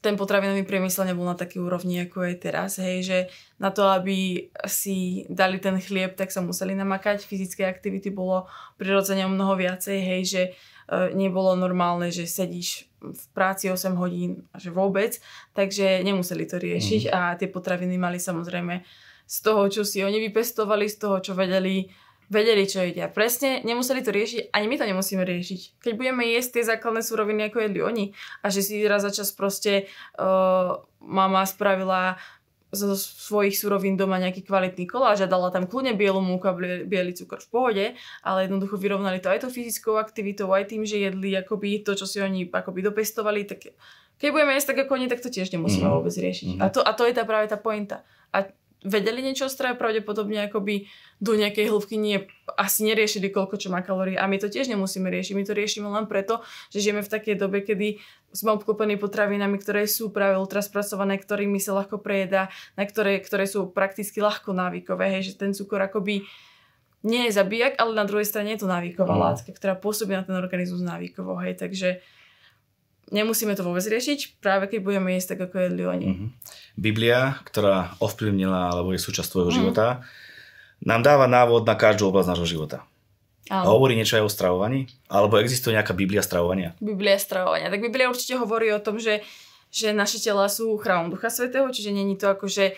ten 0.04 0.20
potravinový 0.20 0.68
priemysel 0.68 1.08
nebol 1.08 1.24
na 1.24 1.32
takej 1.32 1.64
úrovni, 1.64 2.04
ako 2.04 2.28
je 2.28 2.34
teraz, 2.36 2.76
hej, 2.76 3.00
že 3.00 3.18
na 3.56 3.72
to, 3.72 3.88
aby 3.88 4.52
si 4.68 5.24
dali 5.32 5.56
ten 5.56 5.80
chlieb, 5.80 6.12
tak 6.12 6.28
sa 6.28 6.44
museli 6.44 6.76
namakať, 6.76 7.24
fyzické 7.24 7.64
aktivity 7.64 8.12
bolo 8.12 8.44
prirodzene 8.76 9.24
o 9.24 9.32
mnoho 9.32 9.56
viacej, 9.56 9.98
hej, 10.04 10.22
že 10.28 10.42
e, 10.44 10.50
nebolo 11.16 11.56
normálne, 11.56 12.12
že 12.12 12.28
sedíš 12.28 12.84
v 13.00 13.24
práci 13.32 13.72
8 13.72 13.96
hodín, 13.96 14.44
že 14.52 14.68
vôbec, 14.68 15.16
takže 15.56 16.04
nemuseli 16.04 16.44
to 16.44 16.60
riešiť 16.60 17.08
a 17.08 17.32
tie 17.40 17.48
potraviny 17.48 17.96
mali 17.96 18.20
samozrejme 18.20 18.84
z 19.24 19.36
toho, 19.40 19.72
čo 19.72 19.88
si 19.88 20.04
oni 20.04 20.20
vypestovali, 20.28 20.84
z 20.84 20.96
toho, 21.00 21.16
čo 21.24 21.32
vedeli, 21.32 21.88
vedeli, 22.28 22.64
čo 22.64 22.80
jedia. 22.80 23.08
Presne, 23.08 23.60
nemuseli 23.62 24.00
to 24.00 24.10
riešiť, 24.10 24.50
ani 24.50 24.66
my 24.66 24.76
to 24.76 24.84
nemusíme 24.84 25.22
riešiť. 25.22 25.80
Keď 25.80 25.92
budeme 25.94 26.24
jesť 26.24 26.60
tie 26.60 26.64
základné 26.70 27.00
suroviny, 27.00 27.48
ako 27.48 27.58
jedli 27.60 27.80
oni, 27.80 28.04
a 28.40 28.48
že 28.48 28.60
si 28.60 28.80
raz 28.84 29.02
za 29.02 29.12
čas 29.12 29.30
proste 29.30 29.88
uh, 30.16 30.78
mama 31.00 31.44
spravila 31.44 32.16
zo 32.74 32.98
svojich 32.98 33.54
surovín 33.54 33.94
doma 33.94 34.18
nejaký 34.18 34.42
kvalitný 34.42 34.90
koláž 34.90 35.22
a 35.22 35.30
dala 35.30 35.54
tam 35.54 35.70
kľudne 35.70 35.94
bielu 35.94 36.18
múku 36.18 36.50
a 36.50 36.58
biely 36.82 37.14
cukor 37.14 37.38
v 37.38 37.46
pohode, 37.46 37.84
ale 38.18 38.50
jednoducho 38.50 38.74
vyrovnali 38.74 39.22
to 39.22 39.30
aj 39.30 39.46
to 39.46 39.48
fyzickou 39.48 39.94
aktivitou, 39.94 40.50
aj 40.50 40.74
tým, 40.74 40.82
že 40.82 40.98
jedli 40.98 41.38
akoby 41.38 41.86
to, 41.86 41.94
čo 41.94 42.02
si 42.02 42.18
oni 42.18 42.50
akoby 42.50 42.82
dopestovali, 42.82 43.46
tak 43.46 43.70
keď 44.18 44.28
budeme 44.30 44.58
jesť 44.58 44.74
tak 44.74 44.90
ako 44.90 44.98
oni, 44.98 45.06
tak 45.06 45.22
to 45.22 45.30
tiež 45.30 45.54
nemusíme 45.54 45.86
Mhm. 45.86 45.94
vôbec 45.94 46.14
riešiť. 46.18 46.46
Mhm. 46.58 46.60
A, 46.62 46.66
to, 46.66 46.82
a 46.82 46.90
to 46.98 47.06
je 47.06 47.14
tá 47.14 47.22
práve 47.22 47.46
tá 47.46 47.54
pointa. 47.54 48.02
A 48.34 48.50
vedeli 48.84 49.24
niečo 49.24 49.48
o 49.48 49.52
strave, 49.52 49.80
pravdepodobne 49.80 50.46
akoby 50.46 50.86
do 51.18 51.32
nejakej 51.32 51.72
hĺbky 51.72 51.96
nie, 51.96 52.28
asi 52.54 52.84
neriešili 52.84 53.32
koľko 53.32 53.56
čo 53.56 53.72
má 53.72 53.80
kalórií 53.80 54.20
a 54.20 54.28
my 54.28 54.36
to 54.36 54.52
tiež 54.52 54.68
nemusíme 54.68 55.08
riešiť. 55.08 55.34
My 55.34 55.44
to 55.48 55.56
riešime 55.56 55.88
len 55.88 56.04
preto, 56.04 56.44
že 56.68 56.84
žijeme 56.84 57.00
v 57.00 57.08
takej 57.08 57.40
dobe, 57.40 57.64
kedy 57.64 57.98
sme 58.36 58.52
obklopení 58.60 59.00
potravinami, 59.00 59.56
ktoré 59.56 59.88
sú 59.88 60.12
práve 60.12 60.36
ultraspracované, 60.36 61.16
ktorými 61.16 61.56
sa 61.56 61.72
ľahko 61.80 61.96
prejedá, 61.98 62.52
na 62.76 62.84
ktoré, 62.84 63.18
ktoré 63.24 63.48
sú 63.48 63.72
prakticky 63.72 64.20
ľahko 64.20 64.52
návykové, 64.52 65.08
hej, 65.18 65.32
že 65.32 65.40
ten 65.40 65.56
cukor 65.56 65.80
akoby 65.80 66.28
nie 67.04 67.28
je 67.28 67.36
zabíjak, 67.36 67.76
ale 67.80 67.96
na 67.96 68.04
druhej 68.08 68.24
strane 68.28 68.56
je 68.56 68.64
to 68.64 68.68
návyková 68.68 69.12
mm. 69.16 69.22
látka, 69.22 69.50
ktorá 69.52 69.76
pôsobí 69.76 70.12
na 70.16 70.24
ten 70.24 70.36
organizmus 70.36 70.80
návykovo, 70.84 71.36
hej, 71.40 71.56
takže 71.56 72.04
nemusíme 73.14 73.54
to 73.54 73.62
vôbec 73.62 73.86
riešiť, 73.86 74.42
práve 74.42 74.66
keď 74.66 74.82
budeme 74.82 75.14
jesť 75.14 75.38
tak, 75.38 75.48
ako 75.48 75.56
jedli 75.70 75.84
oni. 75.86 76.08
Mm-hmm. 76.10 76.28
Biblia, 76.74 77.38
ktorá 77.46 77.94
ovplyvnila, 78.02 78.74
alebo 78.74 78.90
je 78.90 78.98
súčasť 78.98 79.30
tvojho 79.30 79.54
mm. 79.54 79.58
života, 79.62 79.86
nám 80.82 81.06
dáva 81.06 81.30
návod 81.30 81.62
na 81.62 81.78
každú 81.78 82.10
oblasť 82.10 82.34
nášho 82.34 82.50
života. 82.58 82.82
Áno. 83.52 83.76
Hovorí 83.76 83.94
niečo 83.94 84.18
aj 84.18 84.24
o 84.26 84.32
stravovaní? 84.32 84.90
Alebo 85.06 85.38
existuje 85.38 85.76
nejaká 85.76 85.94
Biblia 85.94 86.24
stravovania? 86.24 86.74
Biblia 86.80 87.20
stravovania. 87.20 87.70
Tak 87.70 87.80
Biblia 87.80 88.10
určite 88.10 88.40
hovorí 88.40 88.72
o 88.72 88.80
tom, 88.80 88.96
že, 88.98 89.20
že 89.68 89.94
naše 89.94 90.18
tela 90.18 90.48
sú 90.48 90.74
chrámom 90.80 91.12
Ducha 91.12 91.28
Svetého, 91.28 91.68
čiže 91.68 91.92
není 91.92 92.16
to 92.16 92.32
ako, 92.32 92.48
že 92.48 92.74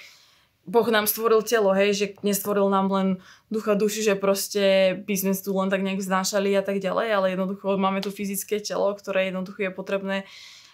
Boh 0.67 0.87
nám 0.91 1.07
stvoril 1.07 1.47
telo, 1.47 1.71
hej, 1.71 1.95
že 1.95 2.07
nestvoril 2.27 2.67
nám 2.67 2.91
len 2.91 3.09
ducha, 3.55 3.79
duši, 3.79 4.03
že 4.03 4.15
proste 4.19 4.99
by 5.07 5.15
sme 5.15 5.33
tu 5.39 5.55
len 5.55 5.71
tak 5.71 5.87
nejak 5.87 6.03
znášali 6.03 6.59
a 6.59 6.63
tak 6.67 6.83
ďalej, 6.83 7.09
ale 7.15 7.27
jednoducho 7.39 7.79
máme 7.79 8.03
tu 8.03 8.11
fyzické 8.11 8.59
telo, 8.59 8.91
ktoré 8.91 9.31
jednoducho 9.31 9.63
je 9.63 9.71
potrebné 9.71 10.17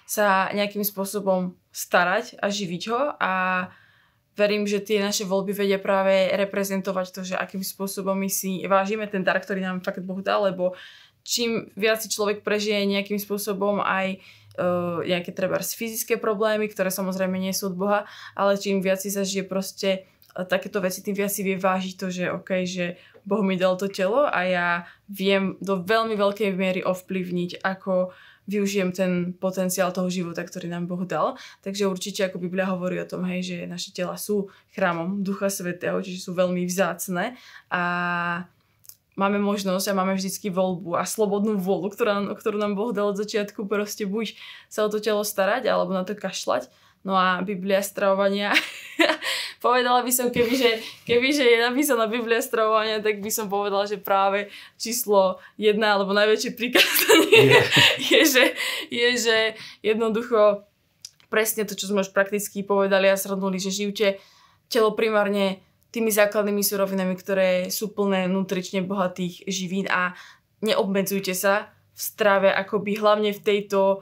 sa 0.09 0.48
nejakým 0.57 0.81
spôsobom 0.81 1.57
starať 1.76 2.40
a 2.40 2.48
živiť 2.48 2.83
ho 2.88 3.00
a 3.20 3.33
verím, 4.33 4.64
že 4.64 4.81
tie 4.81 4.96
naše 4.96 5.28
voľby 5.28 5.52
vedia 5.52 5.76
práve 5.76 6.33
reprezentovať 6.33 7.07
to, 7.12 7.20
že 7.28 7.37
akým 7.37 7.61
spôsobom 7.61 8.16
my 8.16 8.33
si 8.33 8.64
vážime 8.64 9.05
ten 9.12 9.20
dar, 9.20 9.37
ktorý 9.37 9.61
nám 9.61 9.85
fakt 9.85 10.00
Boh 10.00 10.24
dal, 10.24 10.48
lebo 10.48 10.72
čím 11.20 11.68
viac 11.76 12.00
si 12.00 12.09
človek 12.09 12.40
prežije 12.40 12.88
nejakým 12.88 13.20
spôsobom 13.20 13.85
aj 13.85 14.16
uh, 14.16 14.41
nejaké 15.05 15.33
treba 15.33 15.61
fyzické 15.61 16.21
problémy, 16.21 16.69
ktoré 16.69 16.93
samozrejme 16.93 17.41
nie 17.41 17.57
sú 17.57 17.73
od 17.73 17.77
Boha, 17.77 18.01
ale 18.37 18.61
čím 18.61 18.85
viac 18.85 19.01
si 19.01 19.09
zažije 19.09 19.49
proste 19.49 20.05
uh, 20.37 20.45
takéto 20.45 20.81
veci, 20.85 21.01
tým 21.01 21.17
viac 21.17 21.33
si 21.33 21.41
vie 21.41 21.57
vážiť 21.57 21.95
to, 21.97 22.07
že 22.12 22.25
OK, 22.29 22.69
že 22.69 23.01
Boh 23.25 23.41
mi 23.41 23.57
dal 23.57 23.79
to 23.79 23.88
telo 23.88 24.29
a 24.29 24.41
ja 24.45 24.69
viem 25.09 25.57
do 25.62 25.81
veľmi 25.81 26.19
veľkej 26.19 26.53
miery 26.53 26.81
ovplyvniť, 26.85 27.65
ako 27.65 27.93
uh, 28.09 28.12
využijem 28.47 28.91
ten 28.91 29.12
potenciál 29.38 29.95
toho 29.95 30.11
života, 30.11 30.43
ktorý 30.43 30.67
nám 30.67 30.91
Boh 30.91 31.07
dal. 31.07 31.38
Takže 31.62 31.87
určite 31.87 32.27
ako 32.27 32.43
Biblia 32.43 32.67
hovorí 32.71 32.99
o 32.99 33.07
tom, 33.07 33.23
hej, 33.27 33.47
že 33.47 33.57
naše 33.71 33.95
tela 33.95 34.19
sú 34.19 34.51
chrámom 34.75 35.23
Ducha 35.23 35.47
Svetého, 35.47 36.03
čiže 36.03 36.27
sú 36.27 36.35
veľmi 36.35 36.67
vzácne 36.67 37.38
a 37.71 37.83
máme 39.16 39.38
možnosť 39.38 39.92
a 39.92 39.98
máme 39.98 40.16
vždycky 40.16 40.48
voľbu 40.48 40.96
a 40.96 41.05
slobodnú 41.05 41.61
vôľu, 41.61 41.92
ktorá, 41.92 42.14
ktorú 42.33 42.57
nám 42.57 42.79
Boh 42.79 42.90
dal 42.94 43.12
od 43.12 43.20
začiatku, 43.20 43.68
proste 43.68 44.09
buď 44.09 44.37
sa 44.72 44.87
o 44.87 44.92
to 44.92 44.98
telo 44.98 45.22
starať, 45.22 45.68
alebo 45.68 45.92
na 45.92 46.05
to 46.07 46.16
kašľať. 46.16 46.72
No 47.03 47.18
a 47.18 47.42
Biblia 47.42 47.83
stravovania, 47.83 48.55
povedala 49.64 50.07
by 50.07 50.12
som, 50.14 50.31
kebyže, 50.31 51.03
kebyže 51.03 51.42
je 51.42 51.59
napísaná 51.59 52.07
Biblia 52.07 52.38
stravovania, 52.38 53.03
tak 53.03 53.18
by 53.18 53.31
som 53.31 53.51
povedala, 53.51 53.90
že 53.90 53.98
práve 53.98 54.55
číslo 54.79 55.42
jedna, 55.59 55.98
alebo 55.98 56.14
najväčšie 56.14 56.55
prikázanie 56.55 57.59
yeah. 57.59 57.66
je, 58.11 58.20
že, 58.22 58.44
je, 58.94 59.09
že 59.18 59.37
jednoducho 59.83 60.62
presne 61.27 61.66
to, 61.66 61.75
čo 61.75 61.90
sme 61.90 62.07
už 62.07 62.14
prakticky 62.14 62.62
povedali 62.62 63.11
a 63.11 63.18
srodnuli, 63.18 63.59
že 63.59 63.75
žijte 63.75 64.22
telo 64.70 64.94
primárne 64.94 65.59
tými 65.92 66.09
základnými 66.09 66.64
surovinami, 66.64 67.14
ktoré 67.14 67.68
sú 67.68 67.92
plné 67.92 68.26
nutrične 68.26 68.81
bohatých 68.81 69.44
živín 69.44 69.87
a 69.92 70.16
neobmedzujte 70.64 71.37
sa 71.37 71.68
v 71.92 72.00
strave 72.00 72.48
akoby 72.48 72.96
hlavne 72.96 73.37
v 73.37 73.44
tejto 73.44 74.00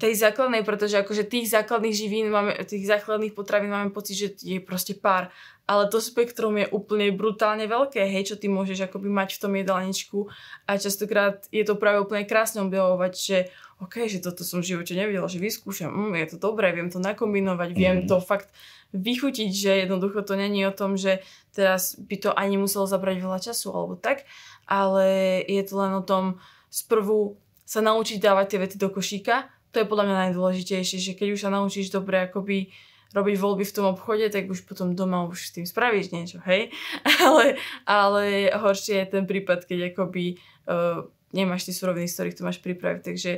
tej 0.00 0.16
základnej, 0.16 0.64
pretože 0.64 0.96
akože 0.96 1.28
tých 1.28 1.52
základných 1.52 1.92
živín 1.92 2.32
máme, 2.32 2.56
tých 2.64 2.88
základných 2.88 3.36
potravín 3.36 3.68
máme 3.68 3.92
pocit, 3.92 4.16
že 4.16 4.28
je 4.40 4.56
proste 4.56 4.96
pár. 4.96 5.28
Ale 5.68 5.92
to 5.92 6.00
spektrum 6.00 6.56
je 6.56 6.66
úplne 6.72 7.12
brutálne 7.12 7.68
veľké, 7.68 8.00
hej, 8.08 8.32
čo 8.32 8.36
ty 8.40 8.48
môžeš 8.48 8.88
akoby 8.88 9.12
mať 9.12 9.36
v 9.36 9.40
tom 9.44 9.52
jedálničku 9.54 10.18
a 10.66 10.70
častokrát 10.80 11.44
je 11.52 11.62
to 11.68 11.76
práve 11.76 12.00
úplne 12.00 12.24
krásne 12.24 12.64
objavovať, 12.64 13.12
že 13.12 13.38
OK, 13.78 14.08
že 14.08 14.24
toto 14.24 14.40
som 14.42 14.64
v 14.64 14.72
živote 14.74 14.96
nevidela, 14.96 15.28
že 15.28 15.38
vyskúšam, 15.38 15.92
mm, 15.92 16.16
je 16.16 16.26
to 16.34 16.36
dobré, 16.40 16.72
viem 16.72 16.88
to 16.88 16.98
nakombinovať, 16.98 17.68
viem 17.76 17.96
mm. 18.02 18.08
to 18.08 18.18
fakt 18.24 18.50
vychutiť, 18.90 19.50
že 19.54 19.72
jednoducho 19.86 20.26
to 20.26 20.34
není 20.34 20.66
o 20.66 20.74
tom, 20.74 20.98
že 20.98 21.22
teraz 21.54 21.94
by 21.98 22.16
to 22.18 22.30
ani 22.34 22.58
muselo 22.58 22.86
zabrať 22.90 23.16
veľa 23.22 23.38
času 23.38 23.70
alebo 23.70 23.94
tak, 23.94 24.26
ale 24.66 25.40
je 25.46 25.62
to 25.62 25.74
len 25.78 25.92
o 25.94 26.02
tom 26.02 26.42
sprvu 26.70 27.38
sa 27.66 27.78
naučiť 27.82 28.18
dávať 28.18 28.46
tie 28.50 28.58
vety 28.66 28.76
do 28.78 28.90
košíka 28.90 29.50
to 29.70 29.82
je 29.82 29.86
podľa 29.86 30.04
mňa 30.06 30.16
najdôležitejšie, 30.28 30.98
že 30.98 31.12
keď 31.14 31.28
už 31.34 31.40
sa 31.46 31.50
naučíš 31.50 31.94
dobre 31.94 32.26
akoby 32.26 32.74
robiť 33.10 33.36
voľby 33.42 33.64
v 33.66 33.74
tom 33.74 33.86
obchode, 33.90 34.26
tak 34.30 34.46
už 34.46 34.66
potom 34.66 34.94
doma 34.94 35.26
už 35.26 35.50
s 35.50 35.54
tým 35.54 35.66
spravíš 35.66 36.14
niečo, 36.14 36.38
hej? 36.46 36.70
ale, 37.26 37.58
ale 37.86 38.54
horšie 38.54 39.02
je 39.02 39.12
ten 39.18 39.24
prípad, 39.26 39.66
keď 39.66 39.94
akoby 39.94 40.38
uh, 40.70 41.06
nemáš 41.34 41.66
tie 41.66 41.74
suroviny, 41.74 42.06
z 42.06 42.14
ktorých 42.14 42.38
to 42.38 42.46
máš 42.46 42.58
pripraviť, 42.62 43.02
takže 43.02 43.32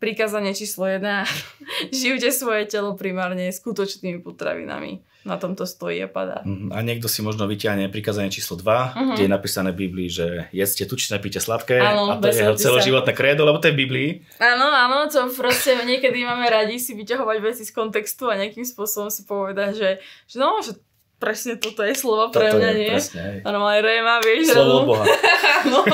prikázanie 0.00 0.56
číslo 0.56 0.88
jedna, 0.88 1.28
živte 1.94 2.32
svoje 2.32 2.66
telo 2.66 2.96
primárne 2.96 3.52
skutočnými 3.52 4.24
potravinami. 4.24 5.04
Na 5.20 5.36
tomto 5.36 5.68
stojí 5.68 6.00
a 6.00 6.08
padá. 6.08 6.40
Mhm. 6.48 6.72
A 6.72 6.80
niekto 6.80 7.04
si 7.04 7.20
možno 7.20 7.44
vyťahne 7.44 7.92
prikázanie 7.92 8.32
číslo 8.32 8.56
2, 8.56 8.64
uh-huh. 8.64 9.12
kde 9.12 9.28
je 9.28 9.36
napísané 9.36 9.68
v 9.76 9.84
Biblii, 9.84 10.08
že 10.08 10.48
jedzte 10.48 10.88
tučné, 10.88 11.20
píte 11.20 11.44
sladké 11.44 11.76
ano, 11.76 12.08
a 12.08 12.16
to 12.16 12.32
je 12.32 12.40
jeho 12.40 12.56
celoživotné 12.56 13.12
krédo, 13.12 13.44
lebo 13.44 13.60
to 13.60 13.68
je 13.68 13.76
v 13.76 13.80
Biblii. 13.84 14.10
Áno, 14.40 14.72
áno, 14.72 15.12
čo 15.12 15.28
proste 15.28 15.76
niekedy 15.92 16.24
máme 16.24 16.48
radi 16.48 16.80
si 16.80 16.96
vyťahovať 16.96 17.36
veci 17.44 17.68
z 17.68 17.72
kontextu 17.76 18.32
a 18.32 18.40
nejakým 18.40 18.64
spôsobom 18.64 19.12
si 19.12 19.28
povedať, 19.28 19.76
že, 19.76 19.90
že 20.24 20.36
no, 20.40 20.56
že 20.64 20.80
presne 21.20 21.60
toto 21.60 21.84
je 21.84 21.92
slovo 21.92 22.32
pre 22.32 22.48
mňa, 22.56 22.70
nie? 22.72 22.96
Presne, 22.96 23.44
Normálne 23.44 23.84
réma, 23.84 24.24
vieš. 24.24 24.56
Slovo 24.56 24.96
Boha. 24.96 25.04
no, 25.68 25.84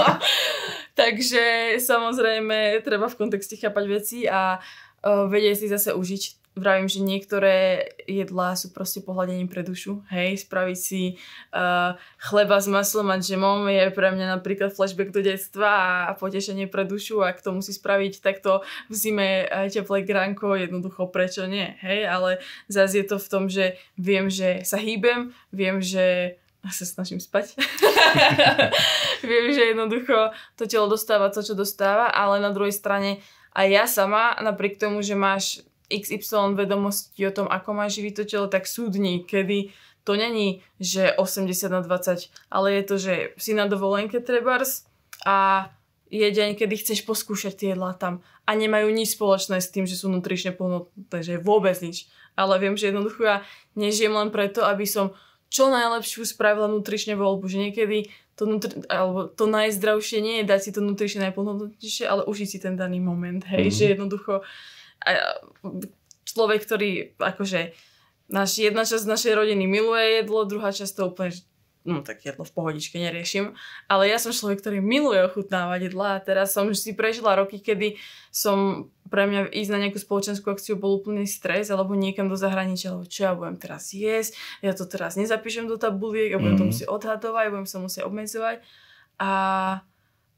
takže 0.96 1.76
samozrejme 1.78 2.80
treba 2.80 3.06
v 3.06 3.18
kontexte 3.20 3.60
chápať 3.60 3.84
veci 3.86 4.18
a 4.24 4.58
uh, 4.58 5.28
vedieť 5.28 5.56
si 5.62 5.66
zase 5.68 5.92
užiť 5.92 6.46
vravím, 6.56 6.88
že 6.88 7.04
niektoré 7.04 7.84
jedlá 8.08 8.56
sú 8.56 8.72
proste 8.72 9.04
pohľadením 9.04 9.46
pre 9.46 9.60
dušu. 9.60 10.00
Hej, 10.08 10.48
spraviť 10.48 10.78
si 10.80 11.20
uh, 11.52 12.00
chleba 12.16 12.56
s 12.56 12.66
maslom 12.66 13.12
a 13.12 13.20
džemom 13.20 13.68
je 13.68 13.92
pre 13.92 14.08
mňa 14.08 14.40
napríklad 14.40 14.72
flashback 14.72 15.12
do 15.12 15.20
detstva 15.20 16.08
a 16.08 16.16
potešenie 16.16 16.64
pre 16.64 16.88
dušu 16.88 17.20
a 17.20 17.36
k 17.36 17.44
tomu 17.44 17.60
si 17.60 17.76
spraviť 17.76 18.24
takto 18.24 18.64
v 18.88 18.94
zime 18.96 19.28
uh, 19.44 19.68
teplé 19.68 20.00
gránko, 20.02 20.56
jednoducho 20.56 21.12
prečo 21.12 21.44
nie. 21.44 21.76
Hej, 21.84 22.08
ale 22.08 22.30
zase 22.72 23.04
je 23.04 23.06
to 23.06 23.20
v 23.20 23.28
tom, 23.28 23.44
že 23.52 23.76
viem, 24.00 24.32
že 24.32 24.64
sa 24.64 24.80
hýbem, 24.80 25.36
viem, 25.52 25.84
že 25.84 26.40
sa 26.72 26.86
snažím 26.88 27.20
spať. 27.22 27.54
viem, 29.28 29.46
že 29.52 29.74
jednoducho 29.74 30.34
to 30.54 30.64
telo 30.66 30.86
dostáva 30.86 31.30
to, 31.30 31.42
čo 31.42 31.54
dostáva, 31.58 32.10
ale 32.10 32.38
na 32.38 32.50
druhej 32.50 32.74
strane 32.74 33.22
aj 33.56 33.66
ja 33.68 33.84
sama, 33.88 34.36
napriek 34.40 34.76
tomu, 34.76 35.00
že 35.00 35.16
máš 35.16 35.64
XY 35.88 36.58
vedomosti 36.58 37.24
o 37.24 37.32
tom, 37.32 37.46
ako 37.46 37.72
máš 37.72 38.02
živiť 38.02 38.12
to 38.20 38.24
telo, 38.26 38.46
tak 38.50 38.66
sú 38.66 38.90
dní, 38.90 39.22
kedy 39.22 39.70
to 40.06 40.14
není, 40.14 40.62
že 40.78 41.14
80 41.18 41.50
na 41.66 41.82
20, 41.82 42.30
ale 42.50 42.66
je 42.78 42.82
to, 42.86 42.94
že 42.98 43.14
si 43.38 43.54
na 43.54 43.66
dovolenke 43.66 44.22
trebárs 44.22 44.86
a 45.26 45.68
je 46.06 46.26
deň, 46.30 46.54
kedy 46.54 46.74
chceš 46.78 47.02
poskúšať 47.02 47.52
tie 47.58 47.68
jedlá 47.74 47.90
tam 47.98 48.22
a 48.46 48.54
nemajú 48.54 48.86
nič 48.94 49.18
spoločné 49.18 49.58
s 49.58 49.74
tým, 49.74 49.90
že 49.90 49.98
sú 49.98 50.06
nutrične 50.06 50.54
plnotné, 50.54 51.18
že 51.18 51.42
vôbec 51.42 51.74
nič. 51.82 52.06
Ale 52.38 52.62
viem, 52.62 52.78
že 52.78 52.94
jednoducho 52.94 53.26
ja 53.26 53.36
nežijem 53.74 54.14
len 54.14 54.30
preto, 54.30 54.62
aby 54.62 54.86
som 54.86 55.18
čo 55.52 55.70
najlepšiu 55.70 56.26
spravila 56.26 56.66
nutrične 56.66 57.14
voľbu, 57.14 57.46
že 57.46 57.58
niekedy 57.70 58.10
to, 58.36 58.44
nutri- 58.44 58.84
alebo 58.92 59.30
to 59.30 59.48
najzdravšie 59.48 60.18
nie 60.20 60.36
je 60.42 60.48
dať 60.48 60.60
si 60.60 60.70
to 60.74 60.84
nutrične 60.84 61.24
najplnotnejšie, 61.30 62.04
ale 62.04 62.26
užiť 62.28 62.48
si 62.48 62.58
ten 62.60 62.76
daný 62.76 63.00
moment, 63.00 63.40
hej, 63.48 63.72
mm-hmm. 63.72 63.78
že 63.78 63.92
jednoducho 63.96 64.34
a 65.06 65.10
človek, 66.26 66.60
ktorý 66.66 66.90
akože 67.16 67.72
naš, 68.28 68.58
jedna 68.58 68.82
časť 68.82 69.06
našej 69.06 69.32
rodiny 69.38 69.64
miluje 69.70 70.20
jedlo, 70.20 70.48
druhá 70.48 70.74
časť 70.74 70.92
to 70.98 71.02
úplne 71.08 71.30
no 71.86 72.02
tak 72.02 72.26
jedlo 72.26 72.42
v 72.42 72.52
pohodičke 72.52 72.98
neriešim, 72.98 73.54
ale 73.86 74.10
ja 74.10 74.18
som 74.18 74.34
človek, 74.34 74.60
ktorý 74.60 74.78
miluje 74.82 75.22
ochutnávať 75.22 75.88
jedla 75.90 76.18
a 76.18 76.22
teraz 76.22 76.52
som 76.52 76.66
si 76.74 76.92
prežila 76.92 77.38
roky, 77.38 77.62
kedy 77.62 77.96
som 78.34 78.90
pre 79.06 79.30
mňa 79.30 79.54
ísť 79.54 79.70
na 79.70 79.78
nejakú 79.86 80.02
spoločenskú 80.02 80.50
akciu 80.50 80.74
bol 80.74 80.98
úplný 80.98 81.24
stres 81.24 81.70
alebo 81.70 81.94
niekam 81.94 82.26
do 82.26 82.34
zahraničia, 82.34 82.92
alebo 82.92 83.06
čo 83.06 83.30
ja 83.30 83.32
budem 83.38 83.56
teraz 83.56 83.94
jesť, 83.94 84.34
ja 84.60 84.74
to 84.74 84.84
teraz 84.84 85.14
nezapíšem 85.14 85.70
do 85.70 85.78
tabuliek, 85.78 86.34
ja 86.34 86.42
budem 86.42 86.58
mm. 86.58 86.60
to 86.60 86.64
mhm. 86.66 86.70
musieť 86.74 86.88
odhadovať, 86.90 87.44
budem 87.54 87.68
sa 87.70 87.78
musieť 87.78 88.02
obmedzovať 88.04 88.56
a 89.22 89.30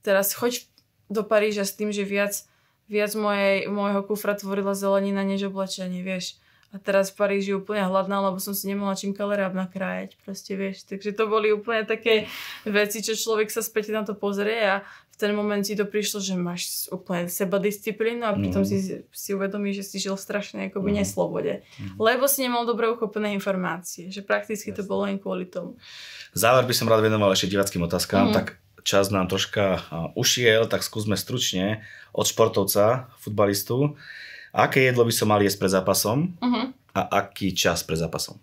teraz 0.05 0.37
choď 0.37 0.69
do 1.09 1.25
Paríža 1.25 1.65
s 1.65 1.73
tým, 1.73 1.89
že 1.89 2.05
viac 2.05 2.45
viac 2.89 3.13
mojej, 3.15 3.69
môjho 3.69 4.01
kufra 4.03 4.33
tvorila 4.35 4.73
zelenina 4.73 5.21
než 5.23 5.53
oblečenie, 5.53 6.01
vieš. 6.01 6.41
A 6.68 6.76
teraz 6.76 7.09
v 7.09 7.24
Paríži 7.24 7.57
úplne 7.57 7.81
hladná, 7.81 8.20
lebo 8.20 8.37
som 8.37 8.52
si 8.52 8.68
nemohla 8.68 8.92
čím 8.92 9.16
kaleráb 9.16 9.57
nakrájať, 9.57 10.20
proste 10.20 10.52
vieš. 10.52 10.85
Takže 10.85 11.16
to 11.16 11.24
boli 11.24 11.48
úplne 11.48 11.88
také 11.88 12.28
veci, 12.68 13.00
čo 13.00 13.16
človek 13.16 13.48
sa 13.48 13.64
späť 13.64 13.88
na 13.88 14.04
to 14.04 14.12
pozrie 14.12 14.61
a 14.61 14.85
v 14.85 15.16
ten 15.16 15.33
moment 15.33 15.64
si 15.64 15.72
to 15.72 15.88
prišlo, 15.88 16.20
že 16.20 16.37
máš 16.37 16.92
úplne 16.92 17.24
seba 17.33 17.57
disciplínu 17.57 18.20
a 18.20 18.37
pritom 18.37 18.62
mm. 18.62 18.68
si, 18.68 19.00
si 19.00 19.31
uvedomíš, 19.33 19.81
že 19.81 19.85
si 19.88 19.96
žil 19.96 20.20
strašne 20.20 20.68
akoby 20.68 20.92
mm. 20.92 20.96
neslobode. 21.00 21.64
Mm. 21.81 21.96
Lebo 21.96 22.28
si 22.28 22.44
nemal 22.44 22.68
dobre 22.68 22.85
uchopené 22.92 23.33
informácie, 23.33 24.12
že 24.12 24.20
prakticky 24.20 24.68
to 24.76 24.85
bolo 24.85 25.09
len 25.09 25.16
kvôli 25.16 25.48
tomu. 25.48 25.81
Záver 26.37 26.68
by 26.68 26.74
som 26.76 26.85
rád 26.85 27.00
venoval 27.00 27.33
ešte 27.33 27.48
divackým 27.48 27.88
otázkám, 27.88 28.28
mm. 28.28 28.35
tak 28.37 28.61
čas 28.85 29.09
nám 29.09 29.28
troška 29.33 29.85
ušiel, 30.16 30.68
tak 30.68 30.85
skúsme 30.85 31.16
stručne 31.16 31.85
od 32.12 32.28
športovca, 32.28 33.12
futbalistu. 33.20 33.96
Aké 34.59 34.90
jedlo 34.90 35.07
by 35.07 35.14
som 35.14 35.31
mal 35.31 35.38
jesť 35.38 35.62
pred 35.62 35.71
zápasom 35.71 36.35
uh-huh. 36.42 36.75
a 36.99 37.01
aký 37.23 37.55
čas 37.55 37.87
pred 37.87 38.03
zápasom? 38.03 38.35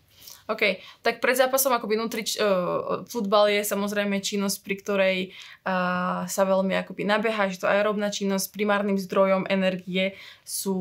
OK, 0.45 0.77
tak 1.01 1.25
pred 1.25 1.33
zápasom 1.33 1.73
akoby 1.73 1.97
nutrič, 1.97 2.37
uh, 2.37 3.01
futbal 3.09 3.49
je 3.49 3.65
samozrejme 3.65 4.21
činnosť, 4.21 4.57
pri 4.61 4.75
ktorej 4.77 5.17
uh, 5.65 6.29
sa 6.29 6.41
veľmi 6.45 6.77
akoby 6.85 7.01
nabieha, 7.01 7.49
že 7.49 7.65
to 7.65 7.67
aerobná 7.67 8.13
činnosť, 8.13 8.53
primárnym 8.53 9.01
zdrojom 9.01 9.49
energie 9.49 10.13
sú 10.45 10.77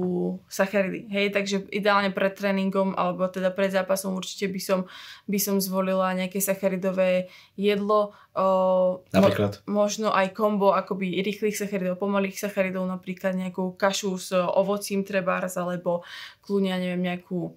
sacharidy. 0.52 1.08
Hej, 1.08 1.32
takže 1.32 1.56
ideálne 1.72 2.12
pred 2.12 2.36
tréningom 2.36 2.92
alebo 2.92 3.24
teda 3.24 3.48
pred 3.56 3.72
zápasom 3.72 4.12
určite 4.12 4.52
by 4.52 4.60
som, 4.60 4.80
by 5.24 5.40
som 5.40 5.56
zvolila 5.64 6.12
nejaké 6.12 6.44
sacharidové 6.44 7.32
jedlo. 7.56 8.12
Uh, 8.36 9.00
napríklad? 9.16 9.64
Mo, 9.64 9.88
možno 9.88 10.12
aj 10.12 10.36
kombo 10.36 10.76
akoby 10.76 11.24
rýchlych 11.24 11.56
sacharidov, 11.56 11.96
pomalých 11.96 12.36
sacharidov, 12.36 12.84
napríklad 12.84 13.32
nejakú 13.32 13.80
kašu 13.80 14.12
s 14.20 14.36
ovocím 14.36 15.08
trebárs 15.08 15.56
alebo 15.56 16.04
kľúňa, 16.44 16.76
neviem, 16.76 17.00
nejakú 17.00 17.56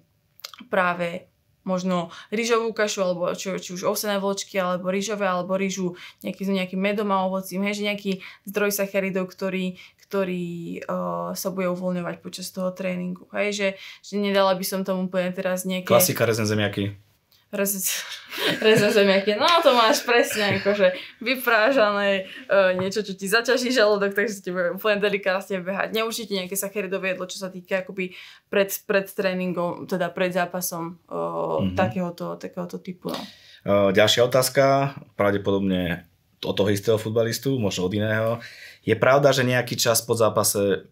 práve 0.72 1.28
možno 1.68 2.08
rýžovú 2.32 2.72
kašu, 2.72 3.04
alebo 3.04 3.28
či, 3.36 3.52
či 3.60 3.76
už 3.76 3.84
ovsené 3.84 4.16
vločky, 4.16 4.56
alebo 4.56 4.88
rýžové, 4.88 5.28
alebo 5.28 5.52
rýžu 5.60 6.00
nejaký, 6.24 6.48
s 6.48 6.50
nejakým 6.50 6.80
medom 6.80 7.12
a 7.12 7.28
ovocím, 7.28 7.68
hej, 7.68 7.84
že 7.84 7.88
nejaký 7.92 8.12
zdroj 8.48 8.72
sacharidov, 8.72 9.28
ktorý, 9.28 9.76
ktorý 10.08 10.80
uh, 10.88 11.36
sa 11.36 11.52
bude 11.52 11.68
uvoľňovať 11.68 12.24
počas 12.24 12.48
toho 12.48 12.72
tréningu. 12.72 13.28
Hej, 13.36 13.48
že, 13.52 13.68
že 14.00 14.14
nedala 14.16 14.56
by 14.56 14.64
som 14.64 14.80
tomu 14.80 15.12
úplne 15.12 15.28
teraz 15.36 15.68
nejaké... 15.68 15.84
Klasika 15.84 16.24
rezne 16.24 16.48
zemiaky 16.48 16.96
rezať 17.48 18.92
zemiaky. 18.98 19.40
No 19.40 19.48
to 19.64 19.72
máš 19.72 20.04
presne 20.04 20.60
akože 20.60 20.92
vyprážané 21.24 22.28
uh, 22.48 22.76
niečo, 22.76 23.00
čo 23.00 23.16
ti 23.16 23.24
zaťaží 23.24 23.72
žalúdok, 23.72 24.12
takže 24.12 24.44
ti 24.44 24.50
bude 24.52 24.76
úplne 24.76 25.00
delikátne 25.00 25.64
behať. 25.64 25.96
Neurčite 25.96 26.36
nejaké 26.36 26.54
sacharidové 26.54 27.16
jedlo, 27.16 27.24
čo 27.24 27.40
sa 27.40 27.48
týka 27.48 27.80
akoby 27.80 28.12
pred, 28.52 28.68
pred 28.84 29.06
tréningom, 29.08 29.88
teda 29.88 30.12
pred 30.12 30.32
zápasom 30.32 31.00
uh, 31.08 31.64
mm-hmm. 31.64 31.76
takéhoto, 31.76 32.36
takéhoto 32.36 32.76
typu. 32.84 33.08
No. 33.08 33.20
Uh, 33.64 33.90
ďalšia 33.96 34.28
otázka, 34.28 34.94
pravdepodobne 35.16 36.04
od 36.44 36.54
toho 36.54 36.70
istého 36.70 37.00
futbalistu, 37.00 37.58
možno 37.58 37.88
od 37.88 37.92
iného. 37.96 38.38
Je 38.86 38.94
pravda, 38.94 39.34
že 39.34 39.42
nejaký 39.42 39.74
čas 39.74 40.04
po 40.04 40.14
zápase 40.14 40.86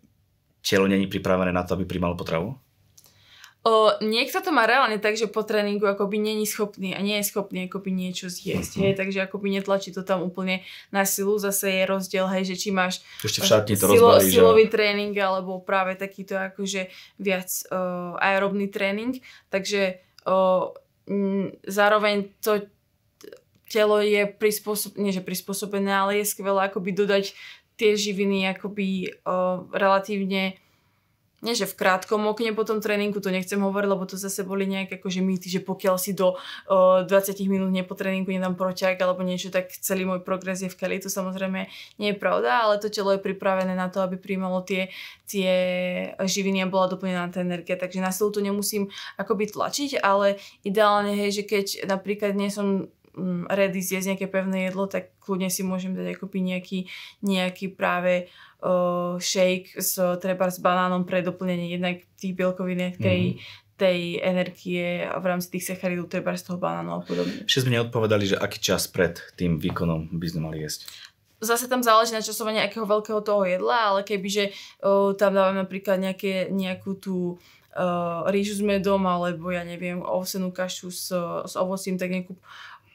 telo 0.66 0.90
není 0.90 1.07
pripravené 1.07 1.55
na 1.55 1.62
to, 1.62 1.79
aby 1.79 1.87
primalo 1.87 2.19
potravu? 2.19 2.59
O, 3.66 3.98
niekto 3.98 4.38
to 4.38 4.55
má 4.55 4.62
reálne 4.62 5.02
tak, 5.02 5.18
že 5.18 5.26
po 5.26 5.42
tréningu 5.42 5.90
akoby 5.90 6.22
není 6.22 6.46
schopný 6.46 6.94
a 6.94 7.02
nie 7.02 7.18
je 7.18 7.26
schopný 7.26 7.66
akoby 7.66 7.90
niečo 7.90 8.31
zjesť, 8.31 8.79
hej, 8.79 8.92
takže 8.94 9.26
akoby 9.26 9.59
netlačí 9.59 9.90
to 9.90 10.07
tam 10.07 10.22
úplne 10.22 10.62
na 10.94 11.02
silu, 11.02 11.35
zase 11.35 11.74
je 11.74 11.83
rozdiel, 11.83 12.31
hej, 12.31 12.55
že 12.55 12.62
či 12.62 12.70
máš 12.70 13.02
Ešte 13.26 13.42
v 13.42 13.46
šatni 13.50 13.74
to 13.74 13.90
silo, 13.90 14.14
rozbalí, 14.14 14.31
silový 14.31 14.64
že... 14.66 14.72
tréning 14.79 15.14
alebo 15.18 15.59
práve 15.59 15.98
takýto 15.98 16.38
akože 16.38 16.94
viac 17.18 17.50
uh, 17.74 18.14
aerobný 18.22 18.70
tréning, 18.70 19.18
takže 19.50 19.98
uh, 20.31 20.70
m, 21.11 21.50
zároveň 21.66 22.31
to 22.38 22.70
telo 23.66 23.98
je 23.98 24.31
prispôsobené, 24.31 25.02
nie 25.02 25.11
že 25.11 25.26
prispôsobené, 25.26 25.90
ale 25.90 26.22
je 26.22 26.31
skvelé 26.31 26.70
akoby 26.70 26.94
dodať 26.94 27.35
tie 27.74 27.98
živiny 27.98 28.46
akoby 28.55 29.11
uh, 29.26 29.66
relatívne 29.74 30.55
nie 31.44 31.53
že 31.53 31.68
v 31.68 31.77
krátkom 31.77 32.25
okne 32.33 32.57
po 32.57 32.64
tom 32.64 32.81
tréningu, 32.81 33.20
to 33.20 33.29
nechcem 33.29 33.61
hovoriť, 33.61 33.88
lebo 33.92 34.09
to 34.09 34.16
zase 34.16 34.40
boli 34.40 34.64
nejaké 34.64 34.96
akože 34.96 35.20
mýty, 35.20 35.53
že 35.53 35.61
pokiaľ 35.61 35.96
si 36.01 36.16
do 36.16 36.37
uh, 36.37 37.05
20 37.05 37.37
minút 37.53 37.68
nie 37.68 37.85
po 37.85 37.92
tréningu 37.92 38.33
nedám 38.33 38.57
proťák 38.57 38.96
alebo 38.96 39.20
niečo, 39.20 39.53
tak 39.53 39.68
celý 39.68 40.09
môj 40.09 40.25
progres 40.25 40.64
je 40.64 40.72
v 40.72 40.79
keli. 40.81 40.96
To 41.05 41.12
samozrejme 41.12 41.68
nie 42.01 42.09
je 42.12 42.16
pravda, 42.16 42.64
ale 42.64 42.81
to 42.81 42.88
telo 42.88 43.12
je 43.12 43.20
pripravené 43.20 43.77
na 43.77 43.92
to, 43.92 44.01
aby 44.01 44.16
príjmalo 44.16 44.64
tie, 44.64 44.88
tie 45.29 45.53
živiny 46.16 46.64
a 46.64 46.72
bola 46.72 46.88
doplnená 46.88 47.29
tá 47.29 47.44
energia. 47.44 47.77
Takže 47.77 48.01
na 48.01 48.09
silu 48.11 48.33
to 48.33 48.40
nemusím 48.40 48.88
akoby 49.20 49.53
tlačiť, 49.53 50.01
ale 50.01 50.40
ideálne 50.64 51.12
je, 51.29 51.42
že 51.42 51.44
keď 51.44 51.66
napríklad 51.85 52.33
nie 52.33 52.49
som 52.49 52.88
ready 53.48 53.81
zjesť 53.81 54.14
nejaké 54.14 54.26
pevné 54.29 54.68
jedlo, 54.68 54.87
tak 54.87 55.16
kľudne 55.18 55.48
si 55.48 55.64
môžem 55.64 55.96
dať 55.96 56.16
akoby 56.16 56.38
nejaký, 56.44 56.79
nejaký 57.24 57.72
práve 57.72 58.29
uh, 58.61 59.16
shake 59.16 59.74
s, 59.81 59.96
treba 60.20 60.52
s 60.52 60.61
banánom 60.61 61.09
pre 61.09 61.24
doplnenie 61.24 61.72
jednak 61.72 62.05
tých 62.20 62.37
bielkovín, 62.37 62.94
tej, 63.00 63.37
mm. 63.37 63.40
tej 63.81 64.00
energie 64.20 65.09
v 65.09 65.24
rámci 65.24 65.57
tých 65.57 65.74
sacharidov, 65.74 66.12
treba 66.12 66.37
z 66.37 66.52
toho 66.52 66.61
banánu 66.61 66.90
a 66.92 67.00
podobne. 67.00 67.48
Ešte 67.48 67.64
sme 67.66 67.81
neodpovedali, 67.81 68.37
že 68.37 68.37
aký 68.37 68.61
čas 68.61 68.85
pred 68.87 69.16
tým 69.35 69.57
výkonom 69.57 70.12
by 70.12 70.26
sme 70.29 70.40
mali 70.52 70.62
jesť 70.62 70.87
zase 71.40 71.68
tam 71.68 71.85
záleží 71.85 72.16
na 72.16 72.24
časovanie 72.24 72.64
nejakého 72.64 72.88
veľkého 72.88 73.20
toho 73.20 73.44
jedla, 73.44 73.92
ale 73.92 74.00
kebyže 74.09 74.50
uh, 74.52 75.12
tam 75.14 75.37
dávam 75.37 75.57
napríklad 75.61 76.00
nejaké, 76.00 76.48
nejakú 76.48 76.96
tú 76.96 77.37
uh, 77.77 78.25
rýžu 78.33 78.57
s 78.57 78.62
medom 78.65 79.05
alebo 79.05 79.53
ja 79.53 79.62
neviem, 79.62 80.01
ovsenú 80.01 80.51
kašu 80.51 80.89
s, 80.89 81.12
s 81.45 81.55
ovocím, 81.55 82.01
tak 82.01 82.11
nejakú 82.11 82.35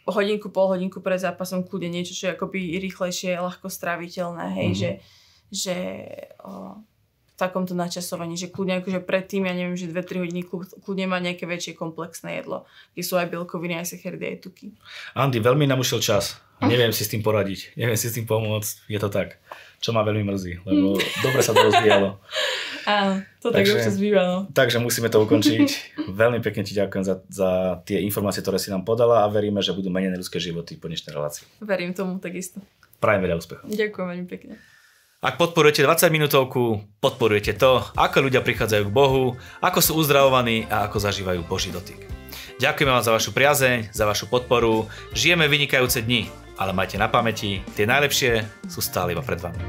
hodinku, 0.09 0.49
pol 0.49 0.73
hodinku 0.73 0.99
pred 0.99 1.21
zápasom 1.21 1.61
kľudne 1.61 1.93
niečo, 1.93 2.17
čo 2.17 2.23
je 2.27 2.35
akoby 2.35 2.81
rýchlejšie, 2.81 3.37
ľahko 3.37 3.69
straviteľné, 3.69 4.45
hej, 4.57 4.69
mm-hmm. 4.73 4.81
že 4.81 4.91
že 5.51 5.75
o, 6.39 6.79
v 6.79 7.33
takomto 7.35 7.75
načasovaní, 7.75 8.39
že 8.39 8.47
kľudne 8.47 8.79
akože 8.79 9.03
predtým, 9.03 9.43
ja 9.43 9.53
neviem, 9.53 9.75
že 9.75 9.91
2-3 9.91 10.23
hodiny 10.23 10.41
kľudne 10.47 11.05
má 11.11 11.19
nejaké 11.19 11.43
väčšie 11.43 11.75
komplexné 11.75 12.39
jedlo, 12.39 12.63
kde 12.95 13.03
sú 13.03 13.19
aj 13.19 13.27
bielkoviny, 13.27 13.75
aj 13.75 13.91
sacharidy, 13.91 14.25
aj 14.31 14.37
tuky. 14.47 14.71
Andy, 15.11 15.43
veľmi 15.43 15.67
nám 15.67 15.83
ušiel 15.83 15.99
čas. 15.99 16.39
Neviem 16.61 16.93
si 16.93 17.03
s 17.03 17.09
tým 17.09 17.25
poradiť. 17.25 17.73
Neviem 17.73 17.97
si 17.97 18.07
s 18.07 18.15
tým 18.15 18.29
pomôcť. 18.29 18.85
Je 18.85 18.99
to 19.01 19.09
tak. 19.09 19.41
Čo 19.81 19.97
ma 19.97 20.05
veľmi 20.05 20.21
mrzí, 20.29 20.61
lebo 20.61 20.93
dobre 21.25 21.41
sa 21.41 21.57
to 21.57 21.65
rozvíjalo. 21.65 22.15
Áno, 22.85 23.21
to 23.41 23.53
takže, 23.53 23.73
tak 23.73 23.81
občas 23.83 23.97
býva, 24.01 24.21
no. 24.25 24.37
Takže 24.51 24.77
musíme 24.81 25.07
to 25.11 25.21
ukončiť. 25.21 25.67
veľmi 26.21 26.39
pekne 26.41 26.65
ti 26.65 26.73
ďakujem 26.73 27.03
za, 27.05 27.21
za 27.29 27.49
tie 27.85 28.01
informácie, 28.01 28.41
ktoré 28.41 28.57
si 28.57 28.73
nám 28.73 28.85
podala 28.87 29.23
a 29.23 29.31
veríme, 29.31 29.61
že 29.61 29.75
budú 29.75 29.93
menené 29.93 30.17
ľudské 30.17 30.41
životy 30.41 30.77
po 30.77 30.89
dnešnej 30.89 31.13
relácii. 31.13 31.45
Verím 31.61 31.93
tomu 31.93 32.17
takisto. 32.17 32.61
Prajem 33.01 33.25
veľa 33.25 33.35
úspechov. 33.41 33.65
Ďakujem 33.69 34.07
veľmi 34.13 34.27
pekne. 34.29 34.53
Ak 35.21 35.37
podporujete 35.37 35.85
20 35.85 36.09
minútovku, 36.09 36.81
podporujete 36.97 37.53
to, 37.53 37.85
ako 37.93 38.25
ľudia 38.25 38.41
prichádzajú 38.41 38.89
k 38.89 38.95
Bohu, 38.95 39.37
ako 39.61 39.77
sú 39.77 39.93
uzdravovaní 40.01 40.65
a 40.65 40.89
ako 40.89 40.97
zažívajú 40.97 41.45
Boží 41.45 41.69
dotyk. 41.69 42.09
Ďakujeme 42.57 42.89
vám 42.89 43.05
za 43.05 43.13
vašu 43.13 43.29
priazeň, 43.29 43.93
za 43.93 44.09
vašu 44.09 44.25
podporu. 44.25 44.89
Žijeme 45.13 45.45
vynikajúce 45.45 46.01
dni, 46.01 46.25
ale 46.57 46.73
majte 46.73 46.97
na 46.97 47.05
pamäti, 47.05 47.61
tie 47.77 47.85
najlepšie 47.85 48.65
sú 48.65 48.81
stále 48.81 49.13
iba 49.13 49.21
pred 49.21 49.37
vami. 49.37 49.61